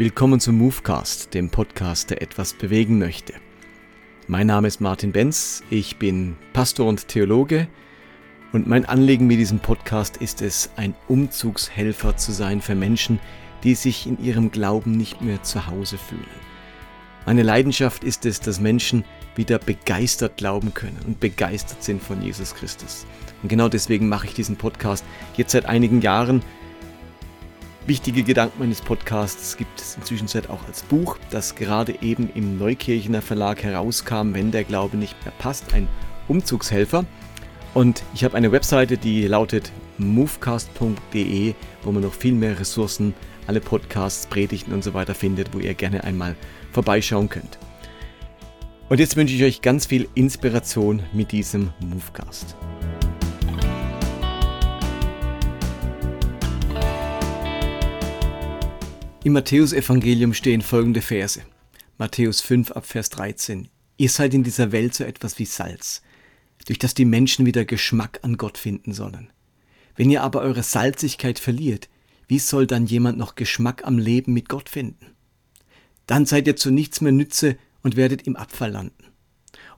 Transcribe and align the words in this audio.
Willkommen 0.00 0.40
zum 0.40 0.56
Movecast, 0.56 1.34
dem 1.34 1.50
Podcast, 1.50 2.08
der 2.08 2.22
etwas 2.22 2.54
bewegen 2.54 2.98
möchte. 2.98 3.34
Mein 4.28 4.46
Name 4.46 4.66
ist 4.66 4.80
Martin 4.80 5.12
Benz, 5.12 5.62
ich 5.68 5.98
bin 5.98 6.36
Pastor 6.54 6.86
und 6.86 7.06
Theologe 7.06 7.68
und 8.54 8.66
mein 8.66 8.86
Anliegen 8.86 9.26
mit 9.26 9.38
diesem 9.38 9.58
Podcast 9.58 10.16
ist 10.16 10.40
es, 10.40 10.70
ein 10.76 10.94
Umzugshelfer 11.06 12.16
zu 12.16 12.32
sein 12.32 12.62
für 12.62 12.74
Menschen, 12.74 13.20
die 13.62 13.74
sich 13.74 14.06
in 14.06 14.18
ihrem 14.24 14.50
Glauben 14.50 14.92
nicht 14.92 15.20
mehr 15.20 15.42
zu 15.42 15.66
Hause 15.66 15.98
fühlen. 15.98 16.24
Meine 17.26 17.42
Leidenschaft 17.42 18.02
ist 18.02 18.24
es, 18.24 18.40
dass 18.40 18.58
Menschen 18.58 19.04
wieder 19.36 19.58
begeistert 19.58 20.38
glauben 20.38 20.72
können 20.72 20.96
und 21.06 21.20
begeistert 21.20 21.84
sind 21.84 22.02
von 22.02 22.22
Jesus 22.22 22.54
Christus. 22.54 23.04
Und 23.42 23.50
genau 23.50 23.68
deswegen 23.68 24.08
mache 24.08 24.28
ich 24.28 24.32
diesen 24.32 24.56
Podcast 24.56 25.04
jetzt 25.36 25.52
seit 25.52 25.66
einigen 25.66 26.00
Jahren 26.00 26.42
Wichtige 27.86 28.22
Gedanken 28.22 28.58
meines 28.58 28.82
Podcasts 28.82 29.56
gibt 29.56 29.80
es 29.80 29.96
inzwischen 29.96 30.28
auch 30.48 30.66
als 30.66 30.82
Buch, 30.82 31.16
das 31.30 31.54
gerade 31.54 31.94
eben 32.02 32.30
im 32.34 32.58
Neukirchener 32.58 33.22
Verlag 33.22 33.62
herauskam, 33.62 34.34
wenn 34.34 34.50
der 34.50 34.64
Glaube 34.64 34.96
nicht 34.96 35.16
mehr 35.24 35.32
passt, 35.38 35.72
ein 35.72 35.88
Umzugshelfer. 36.28 37.04
Und 37.72 38.02
ich 38.14 38.22
habe 38.22 38.36
eine 38.36 38.52
Webseite, 38.52 38.98
die 38.98 39.26
lautet 39.26 39.72
movecast.de, 39.98 41.54
wo 41.82 41.92
man 41.92 42.02
noch 42.02 42.14
viel 42.14 42.34
mehr 42.34 42.60
Ressourcen, 42.60 43.14
alle 43.46 43.60
Podcasts, 43.60 44.26
Predigten 44.26 44.72
und 44.72 44.84
so 44.84 44.94
weiter 44.94 45.14
findet, 45.14 45.54
wo 45.54 45.58
ihr 45.58 45.74
gerne 45.74 46.04
einmal 46.04 46.36
vorbeischauen 46.72 47.28
könnt. 47.28 47.58
Und 48.88 49.00
jetzt 49.00 49.16
wünsche 49.16 49.34
ich 49.34 49.42
euch 49.42 49.62
ganz 49.62 49.86
viel 49.86 50.08
Inspiration 50.14 51.02
mit 51.12 51.32
diesem 51.32 51.72
Movecast. 51.80 52.56
Im 59.22 59.34
Matthäusevangelium 59.34 60.32
stehen 60.32 60.62
folgende 60.62 61.02
Verse. 61.02 61.42
Matthäus 61.98 62.40
5 62.40 62.70
ab 62.70 62.86
Vers 62.86 63.10
13. 63.10 63.68
Ihr 63.98 64.08
seid 64.08 64.32
in 64.32 64.44
dieser 64.44 64.72
Welt 64.72 64.94
so 64.94 65.04
etwas 65.04 65.38
wie 65.38 65.44
Salz, 65.44 66.00
durch 66.64 66.78
das 66.78 66.94
die 66.94 67.04
Menschen 67.04 67.44
wieder 67.44 67.66
Geschmack 67.66 68.20
an 68.22 68.38
Gott 68.38 68.56
finden 68.56 68.94
sollen. 68.94 69.30
Wenn 69.94 70.08
ihr 70.08 70.22
aber 70.22 70.40
eure 70.40 70.62
Salzigkeit 70.62 71.38
verliert, 71.38 71.90
wie 72.28 72.38
soll 72.38 72.66
dann 72.66 72.86
jemand 72.86 73.18
noch 73.18 73.34
Geschmack 73.34 73.84
am 73.84 73.98
Leben 73.98 74.32
mit 74.32 74.48
Gott 74.48 74.70
finden? 74.70 75.14
Dann 76.06 76.24
seid 76.24 76.46
ihr 76.46 76.56
zu 76.56 76.70
nichts 76.70 77.02
mehr 77.02 77.12
Nütze 77.12 77.58
und 77.82 77.96
werdet 77.96 78.22
im 78.22 78.36
Abfall 78.36 78.70
landen. 78.70 79.04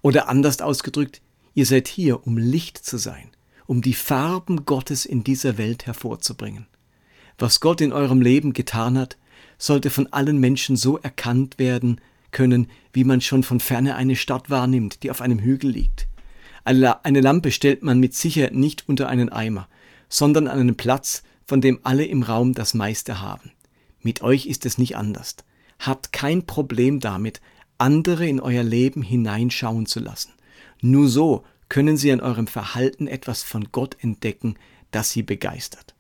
Oder 0.02 0.28
anders 0.28 0.60
ausgedrückt, 0.60 1.20
ihr 1.54 1.66
seid 1.66 1.88
hier, 1.88 2.28
um 2.28 2.38
Licht 2.38 2.78
zu 2.78 2.96
sein, 2.96 3.32
um 3.66 3.82
die 3.82 3.94
Farben 3.94 4.66
Gottes 4.66 5.04
in 5.04 5.24
dieser 5.24 5.58
Welt 5.58 5.86
hervorzubringen. 5.86 6.68
Was 7.38 7.58
Gott 7.58 7.80
in 7.80 7.92
eurem 7.92 8.20
Leben 8.20 8.52
getan 8.52 8.96
hat, 8.96 9.16
sollte 9.62 9.90
von 9.90 10.12
allen 10.12 10.38
Menschen 10.38 10.74
so 10.74 10.98
erkannt 10.98 11.58
werden 11.60 12.00
können, 12.32 12.68
wie 12.92 13.04
man 13.04 13.20
schon 13.20 13.44
von 13.44 13.60
ferne 13.60 13.94
eine 13.94 14.16
Stadt 14.16 14.50
wahrnimmt, 14.50 15.04
die 15.04 15.10
auf 15.10 15.20
einem 15.20 15.38
Hügel 15.38 15.70
liegt. 15.70 16.08
Eine 16.64 17.20
Lampe 17.20 17.52
stellt 17.52 17.82
man 17.84 18.00
mit 18.00 18.12
Sicherheit 18.12 18.54
nicht 18.54 18.88
unter 18.88 19.08
einen 19.08 19.28
Eimer, 19.28 19.68
sondern 20.08 20.48
an 20.48 20.58
einen 20.58 20.76
Platz, 20.76 21.22
von 21.46 21.60
dem 21.60 21.78
alle 21.84 22.04
im 22.04 22.24
Raum 22.24 22.54
das 22.54 22.74
meiste 22.74 23.20
haben. 23.20 23.52
Mit 24.00 24.20
euch 24.22 24.46
ist 24.46 24.66
es 24.66 24.78
nicht 24.78 24.96
anders. 24.96 25.36
Habt 25.78 26.12
kein 26.12 26.44
Problem 26.44 26.98
damit, 26.98 27.40
andere 27.78 28.26
in 28.26 28.40
euer 28.40 28.64
Leben 28.64 29.02
hineinschauen 29.02 29.86
zu 29.86 30.00
lassen. 30.00 30.32
Nur 30.80 31.08
so 31.08 31.44
können 31.68 31.96
sie 31.96 32.10
an 32.10 32.20
eurem 32.20 32.48
Verhalten 32.48 33.06
etwas 33.06 33.44
von 33.44 33.68
Gott 33.70 33.96
entdecken, 34.00 34.56
das 34.90 35.10
sie 35.10 35.22
begeistert. 35.22 35.94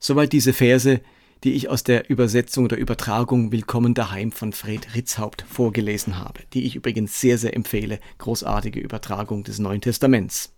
Soweit 0.00 0.32
diese 0.32 0.52
Verse, 0.52 1.00
die 1.44 1.52
ich 1.52 1.68
aus 1.68 1.84
der 1.84 2.10
Übersetzung 2.10 2.64
oder 2.64 2.76
Übertragung 2.76 3.52
Willkommen 3.52 3.94
daheim 3.94 4.32
von 4.32 4.52
Fred 4.52 4.94
Ritzhaupt 4.94 5.44
vorgelesen 5.48 6.18
habe, 6.18 6.40
die 6.52 6.64
ich 6.64 6.74
übrigens 6.74 7.20
sehr, 7.20 7.38
sehr 7.38 7.54
empfehle. 7.54 8.00
Großartige 8.18 8.80
Übertragung 8.80 9.44
des 9.44 9.58
Neuen 9.58 9.80
Testaments. 9.80 10.52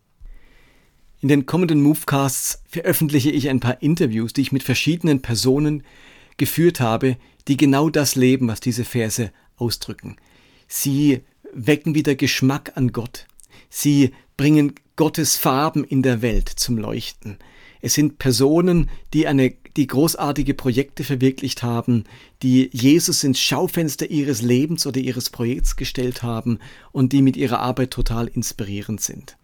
In 1.20 1.28
den 1.28 1.44
kommenden 1.44 1.82
Movecasts 1.82 2.62
veröffentliche 2.66 3.30
ich 3.30 3.50
ein 3.50 3.60
paar 3.60 3.82
Interviews, 3.82 4.32
die 4.32 4.40
ich 4.40 4.52
mit 4.52 4.62
verschiedenen 4.62 5.20
Personen 5.20 5.82
geführt 6.38 6.80
habe, 6.80 7.19
die 7.46 7.58
genau 7.58 7.90
das 7.90 8.14
leben, 8.14 8.48
was 8.48 8.60
diese 8.60 8.84
Verse 8.84 9.30
ausdrücken. 9.56 10.16
Sie 10.66 11.20
wecken 11.52 11.94
wieder 11.94 12.14
Geschmack 12.14 12.72
an 12.76 12.92
Gott. 12.92 13.26
Sie 13.69 14.12
bringen 14.38 14.74
Gottes 14.96 15.36
Farben 15.36 15.84
in 15.84 16.02
der 16.02 16.22
Welt 16.22 16.48
zum 16.48 16.78
Leuchten. 16.78 17.36
Es 17.80 17.94
sind 17.94 18.18
Personen, 18.18 18.91
die 19.14 19.26
eine, 19.26 19.54
die 19.76 19.86
großartige 19.86 20.54
Projekte 20.54 21.04
verwirklicht 21.04 21.62
haben, 21.62 22.04
die 22.42 22.68
Jesus 22.72 23.24
ins 23.24 23.41
Schaufenster 23.41 24.10
ihres 24.10 24.42
Lebens 24.42 24.86
oder 24.86 25.00
ihres 25.00 25.30
Projekts 25.30 25.76
gestellt 25.76 26.22
haben 26.22 26.58
und 26.92 27.12
die 27.12 27.22
mit 27.22 27.36
ihrer 27.36 27.60
Arbeit 27.60 27.90
total 27.90 28.28
inspirierend 28.28 29.00
sind. 29.00 29.36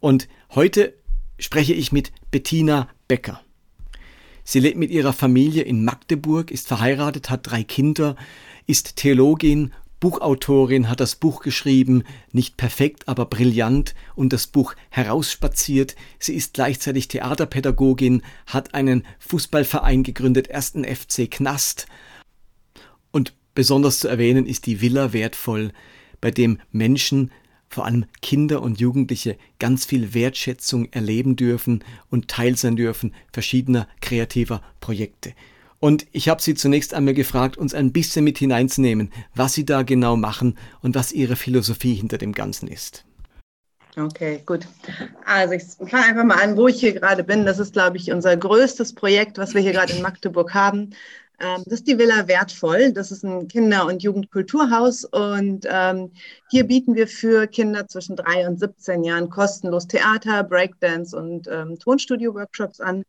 Und 0.00 0.28
heute 0.54 0.94
spreche 1.38 1.74
ich 1.74 1.92
mit 1.92 2.12
Bettina 2.30 2.88
Becker. 3.08 3.40
Sie 4.44 4.60
lebt 4.60 4.78
mit 4.78 4.90
ihrer 4.90 5.12
Familie 5.12 5.62
in 5.62 5.84
Magdeburg, 5.84 6.50
ist 6.50 6.68
verheiratet, 6.68 7.30
hat 7.30 7.50
drei 7.50 7.64
Kinder, 7.64 8.16
ist 8.66 8.96
Theologin 8.96 9.72
Buchautorin 9.98 10.90
hat 10.90 11.00
das 11.00 11.16
Buch 11.16 11.40
geschrieben, 11.40 12.04
nicht 12.30 12.56
perfekt, 12.56 13.08
aber 13.08 13.24
brillant 13.24 13.94
und 14.14 14.32
das 14.32 14.46
Buch 14.46 14.74
herausspaziert. 14.90 15.96
Sie 16.18 16.34
ist 16.34 16.54
gleichzeitig 16.54 17.08
Theaterpädagogin, 17.08 18.22
hat 18.46 18.74
einen 18.74 19.06
Fußballverein 19.20 20.02
gegründet, 20.02 20.48
ersten 20.48 20.84
FC 20.84 21.30
Knast. 21.30 21.86
Und 23.10 23.34
besonders 23.54 24.00
zu 24.00 24.08
erwähnen 24.08 24.46
ist 24.46 24.66
die 24.66 24.82
Villa 24.82 25.14
wertvoll, 25.14 25.72
bei 26.20 26.30
dem 26.30 26.58
Menschen, 26.72 27.30
vor 27.68 27.86
allem 27.86 28.04
Kinder 28.20 28.62
und 28.62 28.78
Jugendliche, 28.78 29.38
ganz 29.58 29.86
viel 29.86 30.12
Wertschätzung 30.12 30.92
erleben 30.92 31.36
dürfen 31.36 31.82
und 32.10 32.28
Teil 32.28 32.56
sein 32.56 32.76
dürfen 32.76 33.14
verschiedener 33.32 33.88
kreativer 34.00 34.62
Projekte. 34.80 35.32
Und 35.78 36.06
ich 36.12 36.28
habe 36.28 36.42
Sie 36.42 36.54
zunächst 36.54 36.94
einmal 36.94 37.14
gefragt, 37.14 37.56
uns 37.56 37.74
ein 37.74 37.92
bisschen 37.92 38.24
mit 38.24 38.38
hineinzunehmen, 38.38 39.12
was 39.34 39.54
Sie 39.54 39.64
da 39.64 39.82
genau 39.82 40.16
machen 40.16 40.56
und 40.82 40.94
was 40.94 41.12
Ihre 41.12 41.36
Philosophie 41.36 41.94
hinter 41.94 42.18
dem 42.18 42.32
Ganzen 42.32 42.68
ist. 42.68 43.04
Okay, 43.98 44.42
gut. 44.44 44.66
Also 45.24 45.54
ich 45.54 45.64
fange 45.88 46.04
einfach 46.04 46.24
mal 46.24 46.42
an, 46.42 46.56
wo 46.56 46.68
ich 46.68 46.80
hier 46.80 46.92
gerade 46.92 47.24
bin. 47.24 47.46
Das 47.46 47.58
ist, 47.58 47.72
glaube 47.72 47.96
ich, 47.96 48.12
unser 48.12 48.36
größtes 48.36 48.94
Projekt, 48.94 49.38
was 49.38 49.54
wir 49.54 49.62
hier 49.62 49.72
gerade 49.72 49.94
in 49.94 50.02
Magdeburg 50.02 50.52
haben. 50.52 50.90
Ähm, 51.40 51.62
das 51.64 51.80
ist 51.80 51.88
die 51.88 51.98
Villa 51.98 52.28
Wertvoll. 52.28 52.92
Das 52.92 53.10
ist 53.10 53.24
ein 53.24 53.48
Kinder- 53.48 53.86
und 53.86 54.02
Jugendkulturhaus. 54.02 55.04
Und 55.04 55.66
ähm, 55.70 56.12
hier 56.50 56.64
bieten 56.64 56.94
wir 56.94 57.08
für 57.08 57.46
Kinder 57.46 57.88
zwischen 57.88 58.16
drei 58.16 58.46
und 58.46 58.58
17 58.58 59.02
Jahren 59.02 59.30
kostenlos 59.30 59.86
Theater, 59.86 60.44
Breakdance 60.44 61.16
und 61.16 61.48
ähm, 61.48 61.78
Tonstudio-Workshops 61.78 62.80
an 62.80 63.02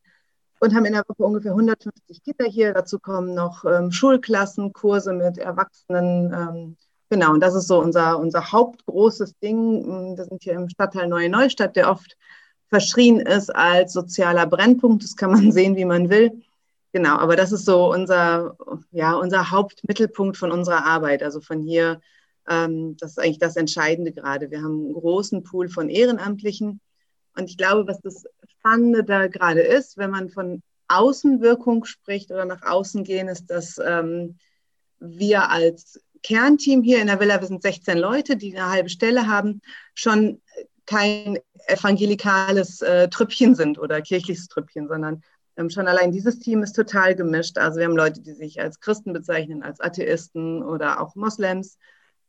und 0.60 0.74
haben 0.74 0.84
in 0.84 0.92
der 0.92 1.04
Woche 1.08 1.22
ungefähr 1.22 1.52
150 1.52 2.22
Kinder 2.22 2.46
hier. 2.46 2.72
Dazu 2.72 2.98
kommen 2.98 3.34
noch 3.34 3.64
ähm, 3.64 3.90
Schulklassen, 3.92 4.72
Kurse 4.72 5.12
mit 5.12 5.38
Erwachsenen. 5.38 6.32
Ähm, 6.32 6.76
genau, 7.08 7.32
und 7.32 7.40
das 7.40 7.54
ist 7.54 7.68
so 7.68 7.80
unser, 7.80 8.18
unser 8.18 8.52
hauptgroßes 8.52 9.38
Ding. 9.38 9.84
Ähm, 9.84 10.16
wir 10.16 10.24
sind 10.24 10.42
hier 10.42 10.54
im 10.54 10.68
Stadtteil 10.68 11.08
Neue 11.08 11.28
Neustadt, 11.28 11.76
der 11.76 11.90
oft 11.90 12.16
verschrien 12.68 13.20
ist 13.20 13.54
als 13.54 13.92
sozialer 13.92 14.46
Brennpunkt. 14.46 15.04
Das 15.04 15.16
kann 15.16 15.30
man 15.30 15.52
sehen, 15.52 15.76
wie 15.76 15.84
man 15.84 16.10
will. 16.10 16.42
Genau, 16.92 17.16
aber 17.16 17.36
das 17.36 17.52
ist 17.52 17.64
so 17.64 17.92
unser, 17.92 18.56
ja, 18.92 19.14
unser 19.14 19.50
Hauptmittelpunkt 19.50 20.36
von 20.36 20.50
unserer 20.50 20.86
Arbeit. 20.86 21.22
Also 21.22 21.40
von 21.40 21.62
hier, 21.62 22.00
ähm, 22.48 22.96
das 22.98 23.12
ist 23.12 23.18
eigentlich 23.18 23.38
das 23.38 23.56
Entscheidende 23.56 24.12
gerade. 24.12 24.50
Wir 24.50 24.58
haben 24.62 24.86
einen 24.86 24.94
großen 24.94 25.42
Pool 25.42 25.68
von 25.68 25.90
Ehrenamtlichen. 25.90 26.80
Und 27.36 27.50
ich 27.50 27.56
glaube, 27.58 27.86
was 27.86 28.00
das 28.00 28.24
Spannende 28.58 29.04
da 29.04 29.26
gerade 29.28 29.60
ist, 29.60 29.96
wenn 29.96 30.10
man 30.10 30.28
von 30.28 30.62
Außenwirkung 30.88 31.84
spricht 31.84 32.30
oder 32.30 32.44
nach 32.44 32.62
außen 32.62 33.04
gehen, 33.04 33.28
ist, 33.28 33.46
dass 33.50 33.78
ähm, 33.78 34.38
wir 34.98 35.50
als 35.50 36.00
Kernteam 36.22 36.82
hier 36.82 37.00
in 37.00 37.06
der 37.06 37.20
Villa, 37.20 37.40
wir 37.40 37.46
sind 37.46 37.62
16 37.62 37.98
Leute, 37.98 38.36
die 38.36 38.56
eine 38.56 38.70
halbe 38.70 38.88
Stelle 38.88 39.28
haben, 39.28 39.60
schon 39.94 40.40
kein 40.86 41.38
evangelikales 41.66 42.80
äh, 42.80 43.08
Trüppchen 43.08 43.54
sind 43.54 43.78
oder 43.78 44.00
kirchliches 44.00 44.48
Trüppchen, 44.48 44.88
sondern 44.88 45.22
ähm, 45.56 45.70
schon 45.70 45.86
allein 45.86 46.12
dieses 46.12 46.38
Team 46.38 46.62
ist 46.62 46.72
total 46.72 47.14
gemischt. 47.14 47.58
Also 47.58 47.78
wir 47.78 47.84
haben 47.84 47.96
Leute, 47.96 48.22
die 48.22 48.32
sich 48.32 48.60
als 48.60 48.80
Christen 48.80 49.12
bezeichnen, 49.12 49.62
als 49.62 49.80
Atheisten 49.80 50.62
oder 50.62 51.00
auch 51.00 51.14
Moslems. 51.14 51.78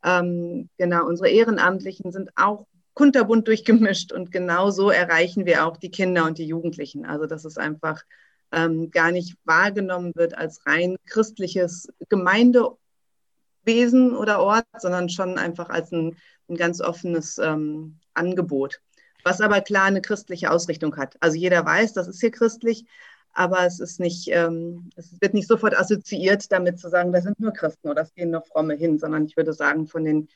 Ähm, 0.04 0.70
genau, 0.78 1.06
unsere 1.06 1.30
Ehrenamtlichen 1.30 2.12
sind 2.12 2.32
auch 2.36 2.68
kunterbunt 3.00 3.48
durchgemischt 3.48 4.12
und 4.12 4.30
genau 4.30 4.72
so 4.72 4.90
erreichen 4.90 5.46
wir 5.46 5.66
auch 5.66 5.78
die 5.78 5.90
Kinder 5.90 6.26
und 6.26 6.38
die 6.38 6.46
Jugendlichen. 6.46 7.06
Also 7.06 7.28
dass 7.28 7.46
es 7.46 7.58
einfach 7.58 8.04
ähm, 8.52 8.92
gar 8.92 9.14
nicht 9.14 9.38
wahrgenommen 9.46 10.12
wird 10.16 10.38
als 10.38 10.66
rein 10.66 10.98
christliches 11.06 11.88
Gemeindewesen 12.10 14.18
oder 14.18 14.42
Ort, 14.42 14.66
sondern 14.78 15.08
schon 15.08 15.38
einfach 15.38 15.70
als 15.70 15.94
ein, 15.94 16.18
ein 16.50 16.58
ganz 16.58 16.82
offenes 16.82 17.38
ähm, 17.38 18.00
Angebot, 18.16 18.82
was 19.24 19.40
aber 19.40 19.62
klar 19.62 19.86
eine 19.86 20.02
christliche 20.02 20.52
Ausrichtung 20.52 20.98
hat. 20.98 21.16
Also 21.22 21.38
jeder 21.38 21.66
weiß, 21.66 21.94
das 21.94 22.10
ist 22.10 22.20
hier 22.20 22.32
christlich, 22.32 22.84
aber 23.32 23.66
es 23.66 23.80
ist 23.80 24.02
nicht, 24.02 24.28
ähm, 24.28 24.90
es 24.98 25.22
wird 25.22 25.34
nicht 25.34 25.48
sofort 25.48 25.74
assoziiert 25.74 26.52
damit 26.52 26.80
zu 26.80 26.90
sagen, 26.90 27.14
da 27.14 27.22
sind 27.22 27.40
nur 27.40 27.54
Christen 27.54 27.88
oder 27.88 28.02
es 28.02 28.14
gehen 28.14 28.32
nur 28.32 28.42
Fromme 28.42 28.74
hin, 28.74 29.00
sondern 29.00 29.24
ich 29.24 29.38
würde 29.38 29.54
sagen, 29.54 29.88
von 29.88 30.04
den 30.04 30.28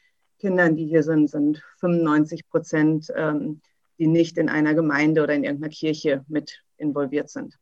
Kindern, 0.43 0.75
die 0.75 0.87
hier 0.87 1.03
sind, 1.03 1.29
sind 1.29 1.63
95 1.79 2.49
Prozent, 2.49 3.07
ähm, 3.15 3.61
die 3.97 4.07
nicht 4.07 4.37
in 4.37 4.49
einer 4.49 4.73
Gemeinde 4.73 5.23
oder 5.23 5.33
in 5.33 5.45
irgendeiner 5.45 5.71
Kirche 5.71 6.25
mit 6.27 6.61
involviert 6.77 7.29
sind. 7.29 7.57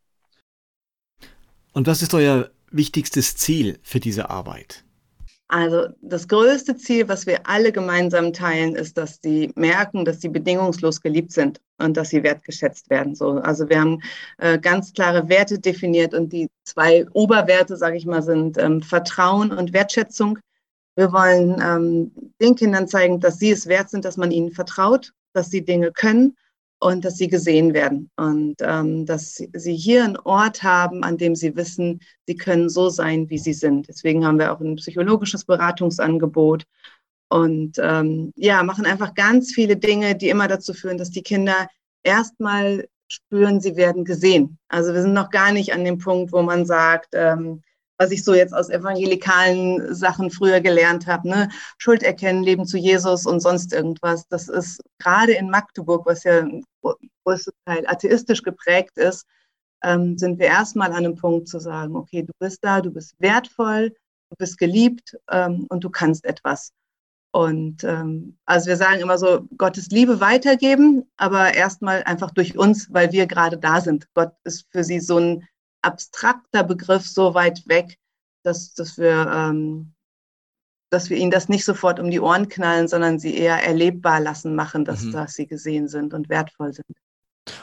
Und 1.73 1.85
was 1.85 2.01
ist 2.01 2.15
euer 2.15 2.49
wichtigstes 2.71 3.35
Ziel 3.37 3.77
für 3.83 3.99
diese 3.99 4.31
Arbeit? 4.31 4.83
Also 5.47 5.89
das 6.01 6.27
größte 6.27 6.75
Ziel, 6.77 7.07
was 7.07 7.27
wir 7.27 7.45
alle 7.45 7.71
gemeinsam 7.71 8.33
teilen, 8.33 8.75
ist, 8.75 8.97
dass 8.97 9.19
sie 9.21 9.51
merken, 9.55 10.05
dass 10.05 10.21
sie 10.21 10.29
bedingungslos 10.29 11.01
geliebt 11.01 11.33
sind 11.33 11.59
und 11.77 11.97
dass 11.97 12.09
sie 12.09 12.23
wertgeschätzt 12.23 12.89
werden. 12.89 13.13
So, 13.13 13.33
also 13.33 13.69
wir 13.69 13.79
haben 13.79 14.01
äh, 14.39 14.57
ganz 14.57 14.91
klare 14.93 15.29
Werte 15.29 15.59
definiert 15.59 16.15
und 16.15 16.33
die 16.33 16.49
zwei 16.63 17.05
Oberwerte, 17.11 17.77
sage 17.77 17.97
ich 17.97 18.07
mal, 18.07 18.23
sind 18.23 18.57
ähm, 18.57 18.81
Vertrauen 18.81 19.51
und 19.51 19.73
Wertschätzung. 19.73 20.39
Wir 20.95 21.11
wollen 21.11 21.61
ähm, 21.63 22.11
den 22.41 22.55
Kindern 22.55 22.87
zeigen, 22.87 23.19
dass 23.19 23.39
sie 23.39 23.51
es 23.51 23.67
wert 23.67 23.89
sind, 23.89 24.05
dass 24.05 24.17
man 24.17 24.31
ihnen 24.31 24.51
vertraut, 24.51 25.13
dass 25.33 25.49
sie 25.49 25.63
Dinge 25.63 25.91
können 25.91 26.35
und 26.79 27.05
dass 27.05 27.17
sie 27.17 27.27
gesehen 27.27 27.73
werden 27.73 28.09
und 28.17 28.55
ähm, 28.61 29.05
dass 29.05 29.35
sie 29.35 29.75
hier 29.75 30.03
einen 30.03 30.17
Ort 30.17 30.63
haben, 30.63 31.03
an 31.03 31.17
dem 31.17 31.35
sie 31.35 31.55
wissen, 31.55 32.01
sie 32.27 32.35
können 32.35 32.69
so 32.69 32.89
sein, 32.89 33.29
wie 33.29 33.37
sie 33.37 33.53
sind. 33.53 33.87
Deswegen 33.87 34.25
haben 34.25 34.39
wir 34.39 34.51
auch 34.51 34.59
ein 34.59 34.75
psychologisches 34.77 35.45
Beratungsangebot 35.45 36.65
und 37.29 37.77
ähm, 37.79 38.33
ja, 38.35 38.63
machen 38.63 38.85
einfach 38.85 39.13
ganz 39.13 39.53
viele 39.53 39.77
Dinge, 39.77 40.15
die 40.15 40.29
immer 40.29 40.47
dazu 40.47 40.73
führen, 40.73 40.97
dass 40.97 41.11
die 41.11 41.23
Kinder 41.23 41.69
erstmal 42.03 42.87
spüren, 43.07 43.61
sie 43.61 43.75
werden 43.75 44.03
gesehen. 44.03 44.57
Also 44.67 44.93
wir 44.93 45.01
sind 45.01 45.13
noch 45.13 45.29
gar 45.29 45.51
nicht 45.51 45.73
an 45.73 45.85
dem 45.85 45.97
Punkt, 45.97 46.31
wo 46.31 46.41
man 46.41 46.65
sagt, 46.65 47.09
ähm, 47.13 47.61
was 48.01 48.09
ich 48.09 48.23
so 48.23 48.33
jetzt 48.33 48.53
aus 48.53 48.69
evangelikalen 48.69 49.93
Sachen 49.93 50.31
früher 50.31 50.59
gelernt 50.59 51.05
habe, 51.05 51.29
ne? 51.29 51.49
Schuld 51.77 52.01
erkennen, 52.01 52.41
Leben 52.41 52.65
zu 52.65 52.77
Jesus 52.79 53.27
und 53.27 53.41
sonst 53.41 53.73
irgendwas. 53.73 54.27
Das 54.27 54.49
ist 54.49 54.81
gerade 54.97 55.33
in 55.33 55.51
Magdeburg, 55.51 56.07
was 56.07 56.23
ja 56.23 56.39
ein 56.39 56.63
größtes 57.23 57.53
Teil 57.65 57.85
atheistisch 57.85 58.41
geprägt 58.41 58.97
ist, 58.97 59.27
ähm, 59.83 60.17
sind 60.17 60.39
wir 60.39 60.47
erstmal 60.47 60.89
an 60.89 61.05
einem 61.05 61.15
Punkt 61.15 61.47
zu 61.47 61.59
sagen, 61.59 61.95
okay, 61.95 62.23
du 62.23 62.33
bist 62.39 62.57
da, 62.63 62.81
du 62.81 62.89
bist 62.89 63.13
wertvoll, 63.19 63.91
du 64.31 64.35
bist 64.35 64.57
geliebt 64.57 65.15
ähm, 65.29 65.67
und 65.69 65.83
du 65.83 65.91
kannst 65.91 66.25
etwas. 66.25 66.71
Und 67.33 67.83
ähm, 67.83 68.35
also 68.45 68.65
wir 68.65 68.77
sagen 68.77 68.99
immer 68.99 69.19
so, 69.19 69.47
Gottes 69.57 69.89
Liebe 69.89 70.19
weitergeben, 70.19 71.03
aber 71.17 71.53
erstmal 71.53 72.01
einfach 72.03 72.31
durch 72.31 72.57
uns, 72.57 72.91
weil 72.91 73.11
wir 73.11 73.27
gerade 73.27 73.59
da 73.59 73.79
sind. 73.79 74.07
Gott 74.15 74.33
ist 74.43 74.65
für 74.71 74.83
sie 74.83 74.99
so 74.99 75.19
ein 75.19 75.47
abstrakter 75.81 76.63
Begriff 76.63 77.07
so 77.07 77.33
weit 77.33 77.67
weg, 77.67 77.97
dass, 78.43 78.73
dass, 78.73 78.97
wir, 78.97 79.31
ähm, 79.33 79.93
dass 80.89 81.09
wir 81.09 81.17
ihnen 81.17 81.31
das 81.31 81.49
nicht 81.49 81.65
sofort 81.65 81.99
um 81.99 82.11
die 82.11 82.19
Ohren 82.19 82.49
knallen, 82.49 82.87
sondern 82.87 83.19
sie 83.19 83.35
eher 83.35 83.63
erlebbar 83.63 84.19
lassen 84.19 84.55
machen, 84.55 84.85
dass, 84.85 85.01
mhm. 85.01 85.11
dass 85.11 85.33
sie 85.33 85.47
gesehen 85.47 85.87
sind 85.87 86.13
und 86.13 86.29
wertvoll 86.29 86.73
sind. 86.73 86.87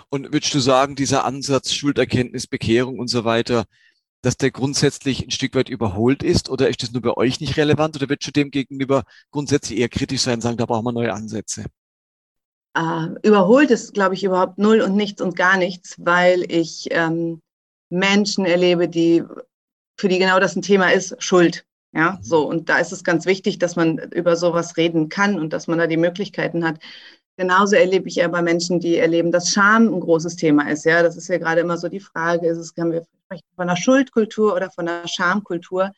Und 0.08 0.32
würdest 0.32 0.54
du 0.54 0.60
sagen, 0.60 0.96
dieser 0.96 1.24
Ansatz 1.24 1.72
Schulderkenntnis, 1.72 2.46
Bekehrung 2.46 2.98
und 2.98 3.08
so 3.08 3.24
weiter, 3.24 3.64
dass 4.22 4.36
der 4.36 4.50
grundsätzlich 4.50 5.24
ein 5.24 5.30
Stück 5.30 5.54
weit 5.54 5.68
überholt 5.68 6.22
ist 6.22 6.48
oder 6.48 6.68
ist 6.68 6.82
das 6.82 6.92
nur 6.92 7.02
bei 7.02 7.16
euch 7.16 7.40
nicht 7.40 7.56
relevant 7.56 7.96
oder 7.96 8.08
würdest 8.08 8.26
du 8.28 8.32
dem 8.32 8.50
gegenüber 8.50 9.04
grundsätzlich 9.30 9.78
eher 9.78 9.88
kritisch 9.88 10.22
sein 10.22 10.34
und 10.34 10.40
sagen, 10.40 10.56
da 10.56 10.66
brauchen 10.66 10.84
wir 10.84 10.92
neue 10.92 11.12
Ansätze? 11.12 11.66
Uh, 12.76 13.14
überholt 13.22 13.70
ist, 13.70 13.94
glaube 13.94 14.14
ich, 14.14 14.24
überhaupt 14.24 14.58
null 14.58 14.80
und 14.80 14.94
nichts 14.94 15.22
und 15.22 15.36
gar 15.36 15.56
nichts, 15.56 15.96
weil 15.98 16.44
ich 16.50 16.88
ähm, 16.90 17.40
Menschen 17.90 18.44
erlebe, 18.44 18.88
die, 18.88 19.24
für 19.96 20.08
die 20.08 20.18
genau 20.18 20.40
das 20.40 20.56
ein 20.56 20.62
Thema 20.62 20.92
ist, 20.92 21.22
Schuld. 21.22 21.64
Ja, 21.92 22.12
mhm. 22.12 22.22
so. 22.22 22.46
Und 22.46 22.68
da 22.68 22.78
ist 22.78 22.92
es 22.92 23.04
ganz 23.04 23.26
wichtig, 23.26 23.58
dass 23.58 23.76
man 23.76 23.98
über 23.98 24.36
sowas 24.36 24.76
reden 24.76 25.08
kann 25.08 25.38
und 25.38 25.52
dass 25.52 25.66
man 25.66 25.78
da 25.78 25.86
die 25.86 25.96
Möglichkeiten 25.96 26.64
hat. 26.64 26.78
Genauso 27.36 27.76
erlebe 27.76 28.08
ich 28.08 28.24
aber 28.24 28.42
Menschen, 28.42 28.80
die 28.80 28.96
erleben, 28.96 29.30
dass 29.30 29.50
Scham 29.50 29.94
ein 29.94 30.00
großes 30.00 30.36
Thema 30.36 30.68
ist. 30.70 30.84
Ja, 30.84 31.02
das 31.02 31.16
ist 31.16 31.28
ja 31.28 31.38
gerade 31.38 31.60
immer 31.60 31.78
so 31.78 31.88
die 31.88 32.00
Frage, 32.00 32.48
ist 32.48 32.58
es, 32.58 32.74
können 32.74 32.92
wir 32.92 33.06
sprechen 33.24 33.46
von 33.54 33.68
einer 33.68 33.76
Schuldkultur 33.76 34.54
oder 34.54 34.70
von 34.70 34.88
einer 34.88 35.06
Schamkultur? 35.06 35.92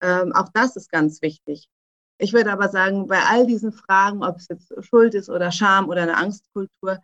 Ähm, 0.00 0.32
auch 0.32 0.48
das 0.54 0.76
ist 0.76 0.90
ganz 0.90 1.20
wichtig. 1.20 1.68
Ich 2.18 2.32
würde 2.32 2.50
aber 2.50 2.70
sagen, 2.70 3.08
bei 3.08 3.20
all 3.28 3.46
diesen 3.46 3.72
Fragen, 3.72 4.24
ob 4.24 4.38
es 4.38 4.48
jetzt 4.48 4.72
Schuld 4.86 5.14
ist 5.14 5.28
oder 5.28 5.52
Scham 5.52 5.88
oder 5.90 6.02
eine 6.02 6.16
Angstkultur, 6.16 7.02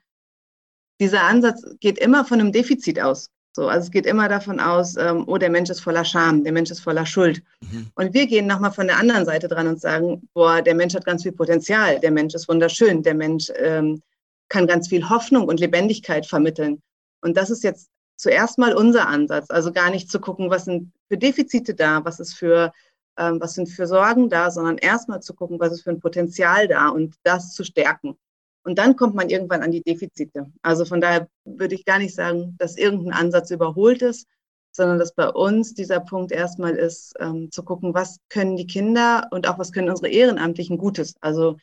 dieser 0.98 1.24
Ansatz 1.24 1.62
geht 1.80 1.98
immer 1.98 2.24
von 2.24 2.40
einem 2.40 2.52
Defizit 2.52 3.00
aus. 3.00 3.28
So, 3.54 3.68
also 3.68 3.84
es 3.84 3.90
geht 3.90 4.06
immer 4.06 4.28
davon 4.28 4.60
aus, 4.60 4.96
ähm, 4.96 5.24
oh, 5.26 5.36
der 5.36 5.50
Mensch 5.50 5.68
ist 5.68 5.80
voller 5.80 6.04
Scham, 6.04 6.42
der 6.42 6.52
Mensch 6.52 6.70
ist 6.70 6.80
voller 6.80 7.04
Schuld. 7.04 7.42
Mhm. 7.60 7.90
Und 7.94 8.14
wir 8.14 8.26
gehen 8.26 8.46
nochmal 8.46 8.72
von 8.72 8.86
der 8.86 8.98
anderen 8.98 9.26
Seite 9.26 9.46
dran 9.46 9.66
und 9.66 9.80
sagen, 9.80 10.26
boah, 10.32 10.62
der 10.62 10.74
Mensch 10.74 10.94
hat 10.94 11.04
ganz 11.04 11.22
viel 11.22 11.32
Potenzial, 11.32 12.00
der 12.00 12.10
Mensch 12.10 12.34
ist 12.34 12.48
wunderschön, 12.48 13.02
der 13.02 13.14
Mensch 13.14 13.52
ähm, 13.56 14.02
kann 14.48 14.66
ganz 14.66 14.88
viel 14.88 15.08
Hoffnung 15.08 15.48
und 15.48 15.60
Lebendigkeit 15.60 16.26
vermitteln. 16.26 16.80
Und 17.20 17.36
das 17.36 17.50
ist 17.50 17.62
jetzt 17.62 17.90
zuerst 18.16 18.58
mal 18.58 18.74
unser 18.74 19.06
Ansatz, 19.06 19.50
also 19.50 19.70
gar 19.70 19.90
nicht 19.90 20.10
zu 20.10 20.18
gucken, 20.18 20.48
was 20.48 20.64
sind 20.64 20.90
für 21.08 21.18
Defizite 21.18 21.74
da, 21.74 22.02
was 22.04 22.20
ist 22.20 22.34
für 22.34 22.72
ähm, 23.18 23.40
was 23.40 23.54
sind 23.54 23.68
für 23.68 23.86
Sorgen 23.86 24.30
da, 24.30 24.50
sondern 24.50 24.78
erstmal 24.78 25.20
zu 25.20 25.34
gucken, 25.34 25.60
was 25.60 25.72
ist 25.72 25.82
für 25.82 25.90
ein 25.90 26.00
Potenzial 26.00 26.68
da 26.68 26.88
und 26.88 27.14
das 27.22 27.52
zu 27.52 27.64
stärken. 27.64 28.16
Und 28.64 28.78
dann 28.78 28.96
kommt 28.96 29.14
man 29.14 29.28
irgendwann 29.28 29.62
an 29.62 29.72
die 29.72 29.82
Defizite. 29.82 30.52
Also 30.62 30.84
von 30.84 31.00
daher 31.00 31.28
würde 31.44 31.74
ich 31.74 31.84
gar 31.84 31.98
nicht 31.98 32.14
sagen, 32.14 32.54
dass 32.58 32.76
irgendein 32.76 33.12
Ansatz 33.12 33.50
überholt 33.50 34.02
ist, 34.02 34.26
sondern 34.72 34.98
dass 34.98 35.14
bei 35.14 35.28
uns 35.28 35.74
dieser 35.74 36.00
Punkt 36.00 36.32
erstmal 36.32 36.74
ist, 36.74 37.14
ähm, 37.20 37.50
zu 37.50 37.62
gucken, 37.62 37.94
was 37.94 38.18
können 38.28 38.56
die 38.56 38.66
Kinder 38.66 39.28
und 39.30 39.48
auch 39.48 39.58
was 39.58 39.72
können 39.72 39.90
unsere 39.90 40.08
Ehrenamtlichen 40.08 40.78
Gutes. 40.78 41.14
Also 41.20 41.56